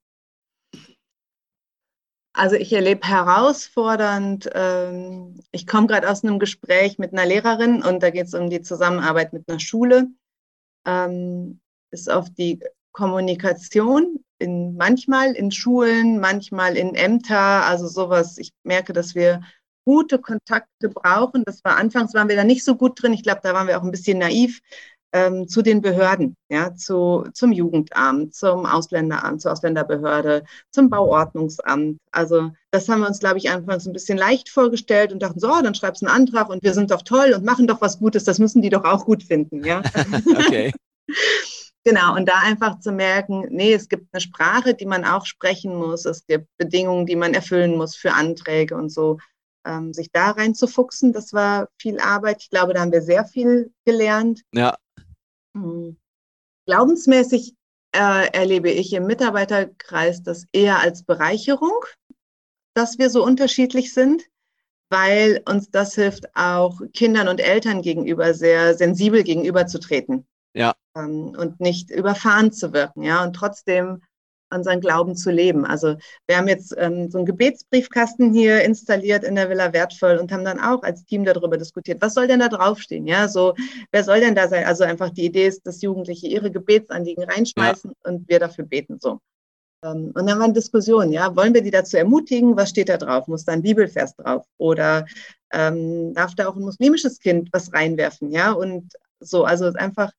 Also 2.32 2.54
ich 2.54 2.72
erlebe 2.72 3.06
herausfordernd, 3.06 4.48
ähm, 4.54 5.40
ich 5.50 5.66
komme 5.66 5.88
gerade 5.88 6.08
aus 6.08 6.22
einem 6.22 6.38
Gespräch 6.38 6.98
mit 6.98 7.12
einer 7.12 7.26
Lehrerin 7.26 7.82
und 7.82 8.02
da 8.02 8.10
geht 8.10 8.26
es 8.26 8.34
um 8.34 8.48
die 8.48 8.62
Zusammenarbeit 8.62 9.32
mit 9.32 9.48
einer 9.48 9.58
Schule. 9.58 10.08
Ähm, 10.86 11.60
ist 11.90 12.10
auf 12.10 12.30
die 12.30 12.60
Kommunikation 12.92 14.24
in, 14.38 14.76
manchmal 14.76 15.32
in 15.32 15.50
Schulen, 15.50 16.20
manchmal 16.20 16.76
in 16.76 16.94
Ämter, 16.94 17.66
also 17.66 17.88
sowas. 17.88 18.38
Ich 18.38 18.52
merke, 18.62 18.92
dass 18.92 19.14
wir 19.14 19.42
gute 19.84 20.18
Kontakte 20.18 20.88
brauchen. 20.88 21.42
Das 21.44 21.64
war 21.64 21.76
anfangs 21.76 22.14
waren 22.14 22.28
wir 22.28 22.36
da 22.36 22.44
nicht 22.44 22.64
so 22.64 22.76
gut 22.76 23.02
drin. 23.02 23.12
Ich 23.12 23.22
glaube, 23.22 23.40
da 23.42 23.54
waren 23.54 23.66
wir 23.66 23.78
auch 23.78 23.82
ein 23.82 23.90
bisschen 23.90 24.18
naiv 24.18 24.60
ähm, 25.12 25.48
zu 25.48 25.62
den 25.62 25.80
Behörden, 25.80 26.36
ja, 26.48 26.74
zu, 26.74 27.24
zum 27.34 27.52
Jugendamt, 27.52 28.34
zum 28.34 28.66
Ausländeramt, 28.66 29.40
zur 29.40 29.52
Ausländerbehörde, 29.52 30.44
zum 30.70 30.88
Bauordnungsamt. 30.88 31.98
Also 32.12 32.50
das 32.70 32.88
haben 32.88 33.00
wir 33.00 33.08
uns, 33.08 33.18
glaube 33.18 33.38
ich, 33.38 33.50
anfangs 33.50 33.86
ein 33.86 33.92
bisschen 33.92 34.18
leicht 34.18 34.48
vorgestellt 34.48 35.12
und 35.12 35.22
dachten, 35.22 35.40
so, 35.40 35.48
dann 35.48 35.74
schreibst 35.74 36.02
du 36.02 36.06
einen 36.06 36.16
Antrag 36.16 36.48
und 36.48 36.62
wir 36.62 36.74
sind 36.74 36.90
doch 36.90 37.02
toll 37.02 37.32
und 37.34 37.44
machen 37.44 37.66
doch 37.66 37.80
was 37.80 37.98
Gutes, 37.98 38.24
das 38.24 38.38
müssen 38.38 38.62
die 38.62 38.70
doch 38.70 38.84
auch 38.84 39.04
gut 39.04 39.22
finden, 39.22 39.64
ja. 39.64 39.82
okay. 40.36 40.72
Genau, 41.84 42.14
und 42.14 42.28
da 42.28 42.40
einfach 42.40 42.78
zu 42.80 42.92
merken, 42.92 43.46
nee, 43.50 43.72
es 43.72 43.88
gibt 43.88 44.08
eine 44.12 44.20
Sprache, 44.20 44.74
die 44.74 44.84
man 44.84 45.04
auch 45.04 45.24
sprechen 45.24 45.74
muss, 45.74 46.04
es 46.04 46.26
gibt 46.26 46.46
Bedingungen, 46.58 47.06
die 47.06 47.16
man 47.16 47.32
erfüllen 47.32 47.76
muss 47.76 47.96
für 47.96 48.12
Anträge 48.12 48.76
und 48.76 48.90
so. 48.90 49.18
Ähm, 49.66 49.92
sich 49.92 50.10
da 50.12 50.30
reinzufuchsen, 50.30 51.12
das 51.12 51.32
war 51.32 51.68
viel 51.78 51.98
Arbeit. 52.00 52.42
Ich 52.42 52.50
glaube, 52.50 52.72
da 52.72 52.80
haben 52.80 52.92
wir 52.92 53.02
sehr 53.02 53.26
viel 53.26 53.72
gelernt. 53.84 54.40
Ja. 54.54 54.76
Hm. 55.56 55.96
Glaubensmäßig 56.66 57.54
äh, 57.92 58.28
erlebe 58.32 58.70
ich 58.70 58.92
im 58.92 59.06
Mitarbeiterkreis 59.06 60.22
das 60.22 60.46
eher 60.52 60.80
als 60.80 61.02
Bereicherung, 61.02 61.84
dass 62.74 62.98
wir 62.98 63.10
so 63.10 63.24
unterschiedlich 63.24 63.92
sind, 63.92 64.22
weil 64.90 65.42
uns 65.48 65.70
das 65.70 65.94
hilft, 65.94 66.34
auch 66.36 66.80
Kindern 66.92 67.28
und 67.28 67.40
Eltern 67.40 67.82
gegenüber 67.82 68.34
sehr 68.34 68.74
sensibel 68.74 69.22
gegenüberzutreten. 69.24 70.26
Ja. 70.54 70.74
Ähm, 70.96 71.34
und 71.36 71.60
nicht 71.60 71.90
überfahren 71.90 72.52
zu 72.52 72.72
wirken, 72.72 73.02
ja, 73.02 73.22
und 73.22 73.34
trotzdem 73.34 74.02
unseren 74.52 74.80
Glauben 74.80 75.16
zu 75.16 75.30
leben. 75.30 75.64
Also 75.64 75.96
wir 76.26 76.36
haben 76.36 76.48
jetzt 76.48 76.74
ähm, 76.78 77.10
so 77.10 77.18
einen 77.18 77.26
Gebetsbriefkasten 77.26 78.32
hier 78.32 78.62
installiert 78.62 79.24
in 79.24 79.34
der 79.34 79.48
Villa 79.48 79.72
Wertvoll 79.72 80.16
und 80.16 80.32
haben 80.32 80.44
dann 80.44 80.60
auch 80.60 80.82
als 80.82 81.04
Team 81.04 81.24
darüber 81.24 81.56
diskutiert, 81.56 82.02
was 82.02 82.14
soll 82.14 82.26
denn 82.26 82.40
da 82.40 82.48
draufstehen? 82.48 83.06
Ja, 83.06 83.28
so 83.28 83.54
wer 83.92 84.04
soll 84.04 84.20
denn 84.20 84.34
da 84.34 84.48
sein? 84.48 84.64
Also 84.64 84.84
einfach 84.84 85.10
die 85.10 85.24
Idee 85.24 85.46
ist, 85.46 85.66
dass 85.66 85.82
Jugendliche 85.82 86.26
ihre 86.26 86.50
Gebetsanliegen 86.50 87.24
reinschmeißen 87.24 87.90
ja. 87.90 88.10
und 88.10 88.28
wir 88.28 88.38
dafür 88.38 88.64
beten. 88.64 88.98
So. 89.00 89.20
Ähm, 89.84 90.12
und 90.14 90.26
dann 90.26 90.38
waren 90.38 90.54
Diskussionen, 90.54 91.12
ja, 91.12 91.34
wollen 91.36 91.54
wir 91.54 91.62
die 91.62 91.70
dazu 91.70 91.96
ermutigen? 91.96 92.56
Was 92.56 92.70
steht 92.70 92.88
da 92.88 92.96
drauf? 92.96 93.26
Muss 93.28 93.44
da 93.44 93.52
ein 93.52 93.62
Bibelvers 93.62 94.14
drauf? 94.16 94.44
Oder 94.58 95.06
ähm, 95.52 96.14
darf 96.14 96.34
da 96.34 96.48
auch 96.48 96.56
ein 96.56 96.62
muslimisches 96.62 97.18
Kind 97.18 97.48
was 97.52 97.72
reinwerfen? 97.72 98.30
Ja, 98.30 98.52
und 98.52 98.92
so, 99.20 99.44
also 99.44 99.66
einfach 99.74 100.12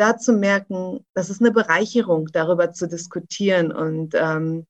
da 0.00 0.16
zu 0.16 0.32
merken, 0.32 1.04
das 1.14 1.30
ist 1.30 1.40
eine 1.40 1.52
Bereicherung, 1.52 2.28
darüber 2.32 2.72
zu 2.72 2.88
diskutieren. 2.88 3.70
Und 3.70 4.14
ähm, 4.14 4.66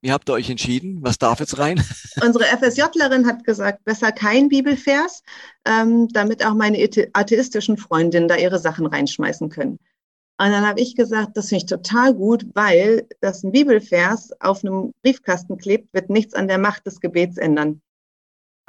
wie 0.00 0.12
habt 0.12 0.30
ihr 0.30 0.34
euch 0.34 0.48
entschieden? 0.48 0.98
Was 1.02 1.18
darf 1.18 1.40
jetzt 1.40 1.58
rein? 1.58 1.82
Unsere 2.24 2.44
FSJlerin 2.44 3.26
hat 3.26 3.42
gesagt, 3.44 3.84
besser 3.84 4.12
kein 4.12 4.48
Bibelvers, 4.48 5.22
ähm, 5.64 6.08
damit 6.08 6.46
auch 6.46 6.54
meine 6.54 6.78
atheistischen 7.12 7.76
Freundinnen 7.76 8.28
da 8.28 8.36
ihre 8.36 8.60
Sachen 8.60 8.86
reinschmeißen 8.86 9.48
können. 9.48 9.78
Und 10.40 10.50
dann 10.52 10.64
habe 10.64 10.80
ich 10.80 10.94
gesagt, 10.94 11.36
das 11.36 11.48
finde 11.48 11.64
ich 11.64 11.68
total 11.68 12.14
gut, 12.14 12.46
weil 12.54 13.08
das 13.20 13.42
ein 13.42 13.50
Bibelvers 13.50 14.30
auf 14.40 14.64
einem 14.64 14.92
Briefkasten 15.02 15.58
klebt, 15.58 15.92
wird 15.92 16.10
nichts 16.10 16.34
an 16.34 16.46
der 16.46 16.58
Macht 16.58 16.86
des 16.86 17.00
Gebets 17.00 17.38
ändern. 17.38 17.82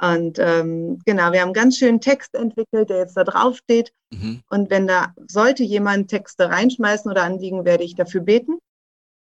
Und 0.00 0.38
ähm, 0.38 0.98
genau, 1.04 1.32
wir 1.32 1.40
haben 1.40 1.48
einen 1.48 1.52
ganz 1.52 1.76
schönen 1.76 2.00
Text 2.00 2.34
entwickelt, 2.34 2.88
der 2.88 2.98
jetzt 2.98 3.16
da 3.16 3.24
drauf 3.24 3.58
steht. 3.58 3.92
Mhm. 4.10 4.42
Und 4.48 4.70
wenn 4.70 4.86
da 4.86 5.14
sollte 5.28 5.62
jemand 5.62 6.08
Texte 6.08 6.48
reinschmeißen 6.48 7.10
oder 7.10 7.24
anliegen, 7.24 7.64
werde 7.66 7.84
ich 7.84 7.96
dafür 7.96 8.22
beten. 8.22 8.58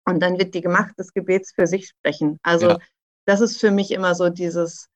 Und 0.05 0.19
dann 0.21 0.39
wird 0.39 0.55
die 0.55 0.61
Gemacht 0.61 0.97
des 0.97 1.13
Gebets 1.13 1.53
für 1.53 1.67
sich 1.67 1.87
sprechen. 1.87 2.39
Also 2.41 2.69
ja. 2.69 2.79
das 3.25 3.39
ist 3.39 3.59
für 3.59 3.71
mich 3.71 3.91
immer 3.91 4.15
so 4.15 4.29
dieses, 4.29 4.87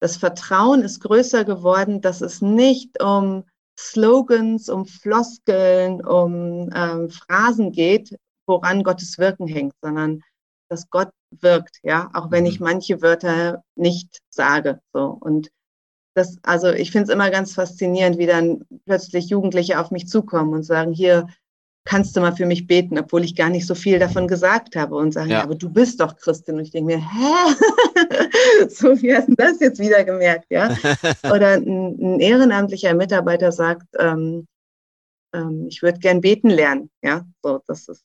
das 0.00 0.16
Vertrauen 0.16 0.82
ist 0.82 1.00
größer 1.00 1.44
geworden, 1.44 2.00
dass 2.00 2.22
es 2.22 2.40
nicht 2.40 3.00
um 3.02 3.44
Slogans, 3.78 4.70
um 4.70 4.86
Floskeln, 4.86 6.04
um 6.04 6.70
ähm, 6.74 7.10
Phrasen 7.10 7.72
geht, 7.72 8.16
woran 8.46 8.82
Gottes 8.82 9.18
Wirken 9.18 9.46
hängt, 9.46 9.74
sondern 9.82 10.22
dass 10.70 10.88
Gott 10.88 11.10
wirkt, 11.42 11.78
ja, 11.82 12.10
auch 12.14 12.30
wenn 12.30 12.46
ich 12.46 12.60
mhm. 12.60 12.66
manche 12.66 13.02
Wörter 13.02 13.62
nicht 13.74 14.20
sage. 14.30 14.80
So. 14.92 15.16
Und 15.20 15.50
das, 16.14 16.38
also 16.42 16.70
ich 16.70 16.90
finde 16.90 17.04
es 17.04 17.14
immer 17.14 17.30
ganz 17.30 17.54
faszinierend, 17.54 18.18
wie 18.18 18.26
dann 18.26 18.64
plötzlich 18.86 19.28
Jugendliche 19.28 19.78
auf 19.78 19.90
mich 19.90 20.08
zukommen 20.08 20.54
und 20.54 20.62
sagen, 20.62 20.92
hier 20.92 21.26
kannst 21.84 22.16
du 22.16 22.20
mal 22.20 22.34
für 22.34 22.46
mich 22.46 22.66
beten, 22.66 22.98
obwohl 22.98 23.24
ich 23.24 23.36
gar 23.36 23.48
nicht 23.48 23.66
so 23.66 23.74
viel 23.74 23.98
davon 23.98 24.26
gesagt 24.26 24.76
habe 24.76 24.96
und 24.96 25.12
sagen, 25.12 25.30
ja. 25.30 25.42
aber 25.42 25.54
du 25.54 25.70
bist 25.70 26.00
doch 26.00 26.16
Christin. 26.16 26.56
Und 26.56 26.62
ich 26.62 26.72
denke 26.72 26.96
mir, 26.96 26.98
hä? 26.98 28.68
so, 28.68 29.00
wie 29.00 29.14
hast 29.14 29.28
du 29.28 29.34
das 29.36 29.60
jetzt 29.60 29.78
wieder 29.78 30.04
gemerkt, 30.04 30.46
ja? 30.50 30.76
Oder 31.32 31.52
ein, 31.52 31.96
ein 32.16 32.20
ehrenamtlicher 32.20 32.92
Mitarbeiter 32.94 33.52
sagt, 33.52 33.86
ähm, 33.98 34.46
ähm, 35.32 35.66
ich 35.68 35.82
würde 35.82 36.00
gern 36.00 36.20
beten 36.20 36.50
lernen, 36.50 36.90
ja? 37.02 37.24
So, 37.42 37.60
das 37.66 37.88
ist 37.88 38.04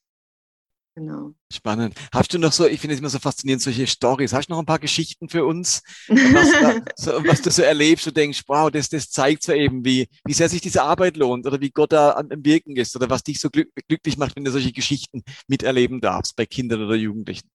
Genau. 0.96 1.34
Spannend. 1.52 1.96
Hast 2.14 2.34
du 2.34 2.38
noch 2.38 2.52
so, 2.52 2.68
ich 2.68 2.82
finde 2.82 2.96
es 2.96 3.00
immer 3.00 3.10
so 3.10 3.20
faszinierend, 3.20 3.62
solche 3.62 3.88
Stories. 3.88 4.34
Hast 4.34 4.50
du 4.50 4.54
noch 4.54 4.60
ein 4.60 4.66
paar 4.66 4.80
Geschichten 4.80 5.30
für 5.30 5.46
uns, 5.46 5.82
was, 6.10 6.52
so, 6.98 7.12
was 7.26 7.42
du 7.42 7.50
so 7.50 7.62
erlebst 7.62 8.08
und 8.08 8.18
denkst, 8.18 8.44
wow, 8.48 8.70
das, 8.70 8.90
das 8.90 9.10
zeigt 9.10 9.44
so 9.44 9.54
eben, 9.54 9.86
wie, 9.86 10.10
wie 10.26 10.34
sehr 10.34 10.50
sich 10.50 10.60
diese 10.60 10.84
Arbeit 10.84 11.16
lohnt 11.16 11.48
oder 11.48 11.62
wie 11.62 11.72
Gott 11.72 11.94
da 11.94 12.16
am 12.16 12.28
Wirken 12.44 12.76
ist 12.76 12.94
oder 12.96 13.10
was 13.10 13.24
dich 13.24 13.40
so 13.40 13.50
glück, 13.50 13.70
glücklich 13.88 14.18
macht, 14.18 14.36
wenn 14.36 14.44
du 14.44 14.52
solche 14.52 14.74
Geschichten 14.74 15.24
miterleben 15.48 16.02
darfst 16.02 16.36
bei 16.36 16.46
Kindern 16.46 16.84
oder 16.84 16.96
Jugendlichen? 16.96 17.48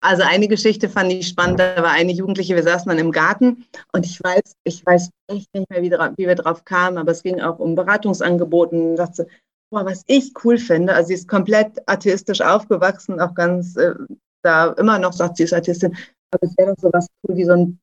Also 0.00 0.22
eine 0.22 0.46
Geschichte 0.46 0.88
fand 0.88 1.12
ich 1.12 1.26
spannend, 1.26 1.58
da 1.58 1.82
war 1.82 1.90
eine 1.90 2.12
Jugendliche, 2.12 2.54
wir 2.54 2.62
saßen 2.62 2.88
dann 2.88 3.00
im 3.00 3.10
Garten 3.10 3.64
und 3.92 4.06
ich 4.06 4.22
weiß, 4.22 4.54
ich 4.62 4.86
weiß 4.86 5.10
echt 5.26 5.52
nicht 5.52 5.68
mehr, 5.68 5.82
wie, 5.82 5.90
wie 5.90 6.28
wir 6.28 6.36
drauf 6.36 6.64
kamen, 6.64 6.98
aber 6.98 7.10
es 7.10 7.24
ging 7.24 7.40
auch 7.40 7.58
um 7.58 7.74
Beratungsangeboten. 7.74 8.90
Und 8.90 8.96
dachte, 8.96 9.26
Boah, 9.70 9.84
was 9.84 10.02
ich 10.06 10.32
cool 10.44 10.58
finde, 10.58 10.94
also 10.94 11.08
sie 11.08 11.14
ist 11.14 11.28
komplett 11.28 11.78
atheistisch 11.86 12.40
aufgewachsen, 12.40 13.20
auch 13.20 13.34
ganz 13.34 13.76
äh, 13.76 13.94
da 14.42 14.72
immer 14.72 14.98
noch 14.98 15.12
sagt, 15.12 15.36
sie 15.36 15.42
ist 15.42 15.52
Artistin, 15.52 15.96
aber 16.30 16.46
es 16.46 16.56
wäre 16.56 16.74
doch 16.74 16.80
so 16.80 16.90
was 16.92 17.06
cool 17.22 17.36
wie 17.36 17.44
so 17.44 17.52
ein 17.52 17.80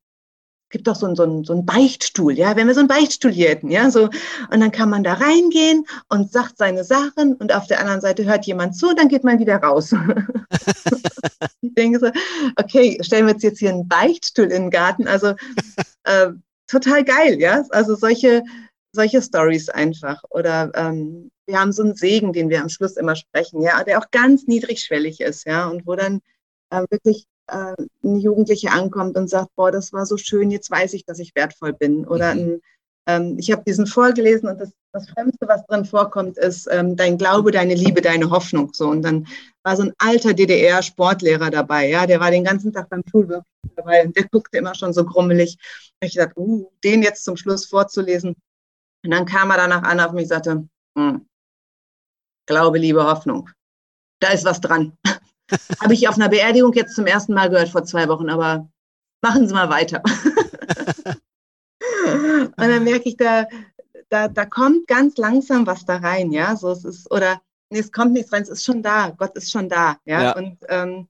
gibt 0.69 0.87
doch 0.87 0.95
so 0.95 1.05
einen, 1.05 1.15
so, 1.15 1.23
einen, 1.23 1.43
so 1.43 1.53
einen 1.53 1.65
Beichtstuhl, 1.65 2.33
ja, 2.33 2.55
wenn 2.55 2.67
wir 2.67 2.73
so 2.73 2.81
einen 2.81 2.89
Beichtstuhl 2.89 3.31
hier 3.31 3.49
hätten, 3.49 3.69
ja, 3.69 3.89
so, 3.91 4.09
und 4.51 4.59
dann 4.59 4.71
kann 4.71 4.89
man 4.89 5.03
da 5.03 5.13
reingehen 5.13 5.85
und 6.09 6.31
sagt 6.31 6.57
seine 6.57 6.83
Sachen 6.83 7.35
und 7.35 7.53
auf 7.53 7.67
der 7.67 7.79
anderen 7.79 8.01
Seite 8.01 8.25
hört 8.25 8.45
jemand 8.45 8.75
zu, 8.75 8.93
dann 8.93 9.07
geht 9.07 9.23
man 9.23 9.39
wieder 9.39 9.57
raus. 9.57 9.93
ich 11.61 11.73
denke 11.75 11.99
so, 11.99 12.11
okay, 12.57 12.97
stellen 13.01 13.27
wir 13.27 13.35
uns 13.35 13.43
jetzt 13.43 13.59
hier 13.59 13.69
einen 13.69 13.87
Beichtstuhl 13.87 14.45
in 14.45 14.63
den 14.63 14.69
Garten, 14.69 15.07
also 15.07 15.35
äh, 16.03 16.31
total 16.67 17.03
geil, 17.03 17.39
ja, 17.39 17.63
also 17.69 17.95
solche, 17.95 18.43
solche 18.91 19.21
Stories 19.21 19.69
einfach 19.69 20.23
oder 20.29 20.71
ähm, 20.75 21.31
wir 21.47 21.59
haben 21.59 21.71
so 21.71 21.83
einen 21.83 21.95
Segen, 21.95 22.33
den 22.33 22.49
wir 22.49 22.61
am 22.61 22.69
Schluss 22.69 22.97
immer 22.97 23.15
sprechen, 23.15 23.61
ja, 23.61 23.83
der 23.83 23.99
auch 23.99 24.11
ganz 24.11 24.47
niedrigschwellig 24.47 25.21
ist, 25.21 25.45
ja, 25.45 25.67
und 25.67 25.85
wo 25.85 25.95
dann 25.95 26.21
äh, 26.69 26.83
wirklich 26.89 27.25
äh, 27.47 27.75
ein 28.03 28.19
Jugendlicher 28.19 28.71
ankommt 28.71 29.17
und 29.17 29.29
sagt, 29.29 29.49
boah, 29.55 29.71
das 29.71 29.93
war 29.93 30.05
so 30.05 30.17
schön, 30.17 30.51
jetzt 30.51 30.71
weiß 30.71 30.93
ich, 30.93 31.05
dass 31.05 31.19
ich 31.19 31.35
wertvoll 31.35 31.73
bin. 31.73 32.05
Oder 32.05 32.33
mhm. 32.33 32.41
ein, 32.41 32.61
ähm, 33.07 33.37
ich 33.39 33.51
habe 33.51 33.63
diesen 33.65 33.85
vorgelesen 33.85 34.49
und 34.49 34.59
das, 34.59 34.71
das 34.91 35.09
Fremdste, 35.09 35.47
was 35.47 35.65
drin 35.67 35.85
vorkommt, 35.85 36.37
ist 36.37 36.67
ähm, 36.71 36.95
dein 36.95 37.17
Glaube, 37.17 37.51
deine 37.51 37.75
Liebe, 37.75 38.01
deine 38.01 38.29
Hoffnung. 38.29 38.71
So 38.73 38.87
und 38.87 39.03
dann 39.03 39.27
war 39.63 39.75
so 39.75 39.83
ein 39.83 39.93
alter 39.97 40.33
DDR-Sportlehrer 40.33 41.51
dabei, 41.51 41.89
ja, 41.89 42.07
der 42.07 42.19
war 42.19 42.31
den 42.31 42.43
ganzen 42.43 42.73
Tag 42.73 42.89
beim 42.89 43.03
Schulwirken 43.09 43.45
dabei 43.75 44.05
und 44.05 44.15
der 44.15 44.27
guckte 44.27 44.57
immer 44.57 44.75
schon 44.75 44.93
so 44.93 45.05
grummelig. 45.05 45.57
Und 46.01 46.07
ich 46.07 46.15
dachte, 46.15 46.39
uh, 46.39 46.71
den 46.83 47.03
jetzt 47.03 47.23
zum 47.23 47.37
Schluss 47.37 47.65
vorzulesen. 47.65 48.35
Und 49.03 49.11
dann 49.11 49.25
kam 49.25 49.51
er 49.51 49.57
danach 49.57 49.83
an 49.83 49.99
auf 49.99 50.13
mich 50.13 50.23
und 50.23 50.29
sagte, 50.29 50.67
hm, 50.97 51.27
Glaube, 52.45 52.77
Liebe, 52.77 53.03
Hoffnung. 53.03 53.49
Da 54.19 54.29
ist 54.29 54.45
was 54.45 54.61
dran. 54.61 54.97
Habe 55.81 55.93
ich 55.93 56.07
auf 56.07 56.15
einer 56.15 56.29
Beerdigung 56.29 56.73
jetzt 56.73 56.95
zum 56.95 57.05
ersten 57.05 57.33
Mal 57.33 57.49
gehört 57.49 57.69
vor 57.69 57.83
zwei 57.83 58.07
Wochen, 58.07 58.29
aber 58.29 58.69
machen 59.21 59.47
Sie 59.47 59.53
mal 59.53 59.69
weiter. 59.69 60.01
und 62.05 62.57
dann 62.57 62.83
merke 62.83 63.09
ich, 63.09 63.17
da, 63.17 63.47
da, 64.09 64.27
da 64.27 64.45
kommt 64.45 64.87
ganz 64.87 65.17
langsam 65.17 65.67
was 65.67 65.85
da 65.85 65.97
rein, 65.97 66.31
ja. 66.31 66.55
So 66.55 66.71
es 66.71 66.83
ist, 66.83 67.11
oder 67.11 67.41
nee, 67.69 67.79
es 67.79 67.91
kommt 67.91 68.13
nichts 68.13 68.31
rein, 68.31 68.43
es 68.43 68.49
ist 68.49 68.63
schon 68.63 68.81
da, 68.81 69.11
Gott 69.11 69.35
ist 69.35 69.51
schon 69.51 69.69
da, 69.69 69.97
ja. 70.05 70.23
ja. 70.23 70.35
Und 70.35 70.57
ähm, 70.69 71.07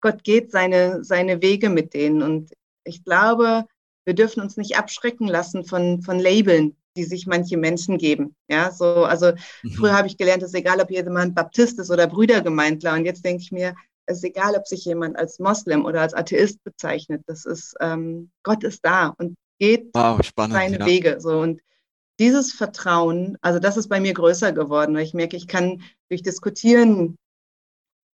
Gott 0.00 0.22
geht 0.22 0.52
seine, 0.52 1.02
seine 1.04 1.42
Wege 1.42 1.70
mit 1.70 1.94
denen. 1.94 2.22
Und 2.22 2.52
ich 2.84 3.04
glaube, 3.04 3.66
wir 4.04 4.14
dürfen 4.14 4.40
uns 4.40 4.56
nicht 4.56 4.76
abschrecken 4.76 5.28
lassen 5.28 5.64
von, 5.64 6.02
von 6.02 6.18
Labeln, 6.18 6.76
die 6.98 7.04
sich 7.04 7.26
manche 7.26 7.56
Menschen 7.56 7.96
geben. 7.96 8.34
Ja, 8.48 8.72
so, 8.72 9.04
also 9.04 9.32
mhm. 9.62 9.70
früher 9.70 9.96
habe 9.96 10.08
ich 10.08 10.18
gelernt, 10.18 10.42
es 10.42 10.50
ist 10.50 10.54
egal, 10.54 10.80
ob 10.80 10.90
jemand 10.90 11.34
Baptist 11.34 11.78
ist 11.78 11.90
oder 11.90 12.08
Brüdergemeindler. 12.08 12.94
Und 12.94 13.04
jetzt 13.04 13.24
denke 13.24 13.42
ich 13.42 13.52
mir, 13.52 13.74
es 14.06 14.18
ist 14.18 14.24
egal, 14.24 14.54
ob 14.56 14.66
sich 14.66 14.84
jemand 14.84 15.16
als 15.16 15.38
Moslem 15.38 15.84
oder 15.84 16.00
als 16.00 16.14
Atheist 16.14 16.62
bezeichnet. 16.64 17.22
Das 17.26 17.44
ist, 17.44 17.74
ähm, 17.80 18.30
Gott 18.42 18.64
ist 18.64 18.84
da 18.84 19.14
und 19.18 19.36
geht 19.58 19.90
wow, 19.94 20.20
spannend, 20.22 20.54
seine 20.54 20.80
ja. 20.80 20.86
Wege. 20.86 21.20
So 21.20 21.38
und 21.38 21.60
dieses 22.18 22.52
Vertrauen, 22.52 23.38
also 23.42 23.60
das 23.60 23.76
ist 23.76 23.88
bei 23.88 24.00
mir 24.00 24.12
größer 24.12 24.52
geworden, 24.52 24.94
weil 24.94 25.04
ich 25.04 25.14
merke, 25.14 25.36
ich 25.36 25.46
kann 25.46 25.82
durch 26.08 26.22
Diskutieren 26.22 27.16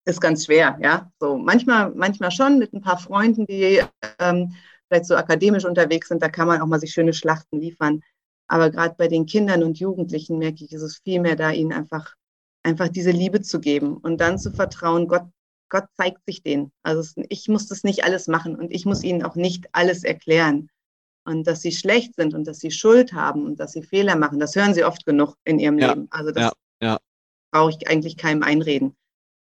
ist 0.06 0.20
ganz 0.20 0.44
schwer, 0.44 0.76
ja. 0.82 1.10
So 1.18 1.38
manchmal, 1.38 1.90
manchmal 1.94 2.30
schon 2.30 2.58
mit 2.58 2.74
ein 2.74 2.82
paar 2.82 2.98
Freunden, 2.98 3.46
die 3.46 3.82
ähm, 4.18 4.54
vielleicht 4.88 5.06
so 5.06 5.16
akademisch 5.16 5.64
unterwegs 5.64 6.08
sind, 6.08 6.22
da 6.22 6.28
kann 6.28 6.46
man 6.46 6.60
auch 6.60 6.66
mal 6.66 6.80
sich 6.80 6.92
schöne 6.92 7.14
Schlachten 7.14 7.60
liefern. 7.60 8.02
Aber 8.54 8.70
gerade 8.70 8.94
bei 8.96 9.08
den 9.08 9.26
Kindern 9.26 9.64
und 9.64 9.80
Jugendlichen 9.80 10.38
merke 10.38 10.64
ich, 10.64 10.70
ist 10.70 10.82
es 10.82 10.98
viel 10.98 11.20
mehr 11.20 11.34
da, 11.34 11.50
ihnen 11.50 11.72
einfach, 11.72 12.14
einfach 12.62 12.86
diese 12.86 13.10
Liebe 13.10 13.42
zu 13.42 13.58
geben 13.58 13.96
und 13.96 14.20
dann 14.20 14.38
zu 14.38 14.52
vertrauen, 14.52 15.08
Gott, 15.08 15.24
Gott 15.70 15.86
zeigt 15.96 16.24
sich 16.24 16.44
denen. 16.44 16.70
Also 16.84 17.20
ich 17.30 17.48
muss 17.48 17.66
das 17.66 17.82
nicht 17.82 18.04
alles 18.04 18.28
machen 18.28 18.54
und 18.54 18.70
ich 18.70 18.86
muss 18.86 19.02
ihnen 19.02 19.24
auch 19.24 19.34
nicht 19.34 19.66
alles 19.72 20.04
erklären. 20.04 20.68
Und 21.24 21.48
dass 21.48 21.62
sie 21.62 21.72
schlecht 21.72 22.14
sind 22.14 22.32
und 22.32 22.46
dass 22.46 22.60
sie 22.60 22.70
Schuld 22.70 23.12
haben 23.12 23.44
und 23.44 23.58
dass 23.58 23.72
sie 23.72 23.82
Fehler 23.82 24.14
machen, 24.14 24.38
das 24.38 24.54
hören 24.54 24.72
sie 24.72 24.84
oft 24.84 25.04
genug 25.04 25.34
in 25.44 25.58
ihrem 25.58 25.80
ja, 25.80 25.88
Leben. 25.88 26.06
Also 26.12 26.30
das 26.30 26.52
ja, 26.80 26.90
ja. 26.90 26.98
brauche 27.50 27.70
ich 27.70 27.88
eigentlich 27.88 28.16
keinem 28.16 28.44
einreden. 28.44 28.94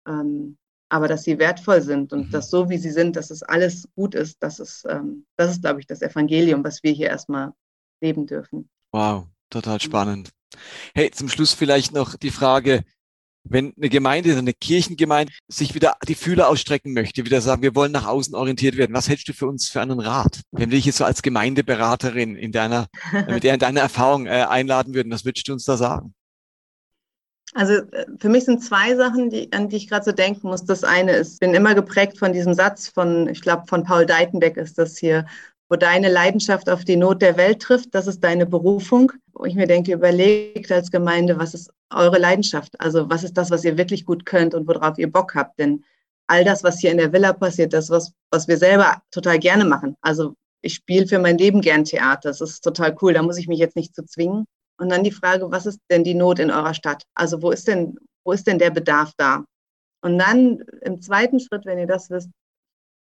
Ähm, 0.08 0.58
aber 0.88 1.10
dass 1.10 1.24
sie 1.24 1.38
wertvoll 1.38 1.82
sind 1.82 2.14
und 2.14 2.28
mhm. 2.28 2.32
dass 2.32 2.50
so 2.50 2.70
wie 2.70 2.78
sie 2.78 2.92
sind, 2.92 3.18
dass 3.18 3.30
es 3.30 3.44
alles 3.44 3.90
gut 3.94 4.16
ist, 4.16 4.42
das 4.42 4.62
ist, 4.62 4.86
ähm, 4.88 5.26
das 5.36 5.52
ist, 5.52 5.64
glaube 5.64 5.82
ich, 5.82 5.86
das 5.86 6.02
Evangelium, 6.02 6.64
was 6.64 6.82
wir 6.82 6.94
hier 6.94 7.10
erstmal 7.10 7.52
leben 8.02 8.26
dürfen. 8.26 8.70
Wow, 8.96 9.28
total 9.50 9.82
spannend. 9.82 10.30
Hey, 10.94 11.12
zum 11.12 11.28
Schluss 11.28 11.52
vielleicht 11.52 11.92
noch 11.92 12.16
die 12.16 12.32
Frage, 12.32 12.86
wenn 13.44 13.74
eine 13.76 13.90
Gemeinde, 13.90 14.38
eine 14.38 14.54
Kirchengemeinde 14.54 15.34
sich 15.50 15.76
wieder 15.76 15.98
die 16.08 16.16
Fühler 16.16 16.48
ausstrecken 16.48 16.94
möchte, 16.94 17.26
wieder 17.26 17.42
sagen, 17.42 17.62
wir 17.62 17.76
wollen 17.76 17.92
nach 17.92 18.06
außen 18.06 18.34
orientiert 18.34 18.78
werden, 18.78 18.94
was 18.94 19.10
hältst 19.10 19.28
du 19.28 19.34
für 19.34 19.48
uns 19.48 19.68
für 19.68 19.82
einen 19.82 20.00
Rat? 20.00 20.44
Wenn 20.52 20.72
wir 20.72 20.78
dich 20.78 20.86
jetzt 20.86 21.00
so 21.00 21.04
als 21.04 21.24
Gemeindeberaterin 21.24 22.38
in 22.38 22.54
deiner, 22.54 22.88
mit 23.28 23.44
der 23.44 23.56
in 23.56 23.60
deiner 23.60 23.82
Erfahrung 23.82 24.28
äh, 24.28 24.46
einladen 24.48 24.94
würden, 24.94 25.12
was 25.12 25.26
würdest 25.26 25.46
du 25.50 25.52
uns 25.52 25.66
da 25.66 25.76
sagen? 25.76 26.14
Also 27.54 27.74
äh, 27.74 28.06
für 28.18 28.30
mich 28.30 28.46
sind 28.46 28.64
zwei 28.64 28.96
Sachen, 28.96 29.30
die, 29.30 29.52
an 29.52 29.68
die 29.68 29.76
ich 29.76 29.90
gerade 29.90 30.06
so 30.06 30.14
denken 30.14 30.48
muss. 30.48 30.64
Das 30.64 30.86
eine 30.86 31.12
ist, 31.18 31.34
ich 31.34 31.40
bin 31.40 31.54
immer 31.54 31.76
geprägt 31.76 32.18
von 32.18 32.32
diesem 32.32 32.54
Satz 32.54 32.88
von, 32.88 33.28
ich 33.28 33.42
glaube, 33.42 33.68
von 33.68 33.84
Paul 33.84 34.06
Deitenbeck 34.06 34.56
ist 34.56 34.78
das 34.78 34.98
hier, 34.98 35.26
wo 35.70 35.76
deine 35.76 36.10
Leidenschaft 36.10 36.70
auf 36.70 36.86
die 36.86 36.96
Not 36.96 37.22
der 37.22 37.38
Welt 37.38 37.62
trifft, 37.62 37.96
das 37.96 38.08
ist 38.08 38.24
deine 38.24 38.46
Berufung. 38.46 39.12
Wo 39.34 39.46
ich 39.46 39.56
mir 39.56 39.68
denke, 39.68 39.94
überlegt 39.94 40.72
als 40.72 40.92
Gemeinde, 40.92 41.40
was 41.40 41.54
ist 41.54 41.72
eure 41.92 42.20
Leidenschaft? 42.20 42.80
Also 42.80 43.10
was 43.10 43.24
ist 43.24 43.34
das, 43.34 43.50
was 43.50 43.64
ihr 43.64 43.78
wirklich 43.78 44.06
gut 44.06 44.26
könnt 44.26 44.54
und 44.54 44.68
worauf 44.68 44.98
ihr 44.98 45.12
Bock 45.12 45.36
habt? 45.36 45.60
Denn 45.60 45.84
all 46.28 46.44
das, 46.44 46.64
was 46.64 46.80
hier 46.80 46.92
in 46.92 46.98
der 46.98 47.12
Villa 47.12 47.34
passiert, 47.34 47.74
das, 47.74 47.90
was, 47.90 48.12
was 48.32 48.48
wir 48.48 48.58
selber 48.58 49.02
total 49.12 49.40
gerne 49.40 49.66
machen. 49.66 49.96
Also 50.02 50.36
ich 50.62 50.76
spiele 50.76 51.08
für 51.08 51.20
mein 51.20 51.38
Leben 51.38 51.62
gern 51.62 51.84
Theater. 51.84 52.30
Das 52.30 52.42
ist 52.42 52.62
total 52.62 52.96
cool. 53.02 53.14
Da 53.14 53.22
muss 53.22 53.38
ich 53.38 53.48
mich 53.48 53.60
jetzt 53.60 53.76
nicht 53.76 53.96
zu 53.96 54.06
zwingen. 54.06 54.46
Und 54.78 54.90
dann 54.90 55.04
die 55.04 55.12
Frage, 55.12 55.50
was 55.52 55.66
ist 55.66 55.80
denn 55.90 56.04
die 56.04 56.16
Not 56.16 56.40
in 56.40 56.52
eurer 56.52 56.74
Stadt? 56.74 57.04
Also 57.16 57.42
wo 57.42 57.52
ist 57.52 57.68
denn, 57.68 57.98
wo 58.24 58.34
ist 58.34 58.46
denn 58.48 58.60
der 58.60 58.72
Bedarf 58.72 59.14
da? 59.18 59.46
Und 60.02 60.20
dann 60.20 60.60
im 60.82 61.02
zweiten 61.02 61.40
Schritt, 61.40 61.66
wenn 61.66 61.80
ihr 61.80 61.88
das 61.88 62.10
wisst, 62.10 62.30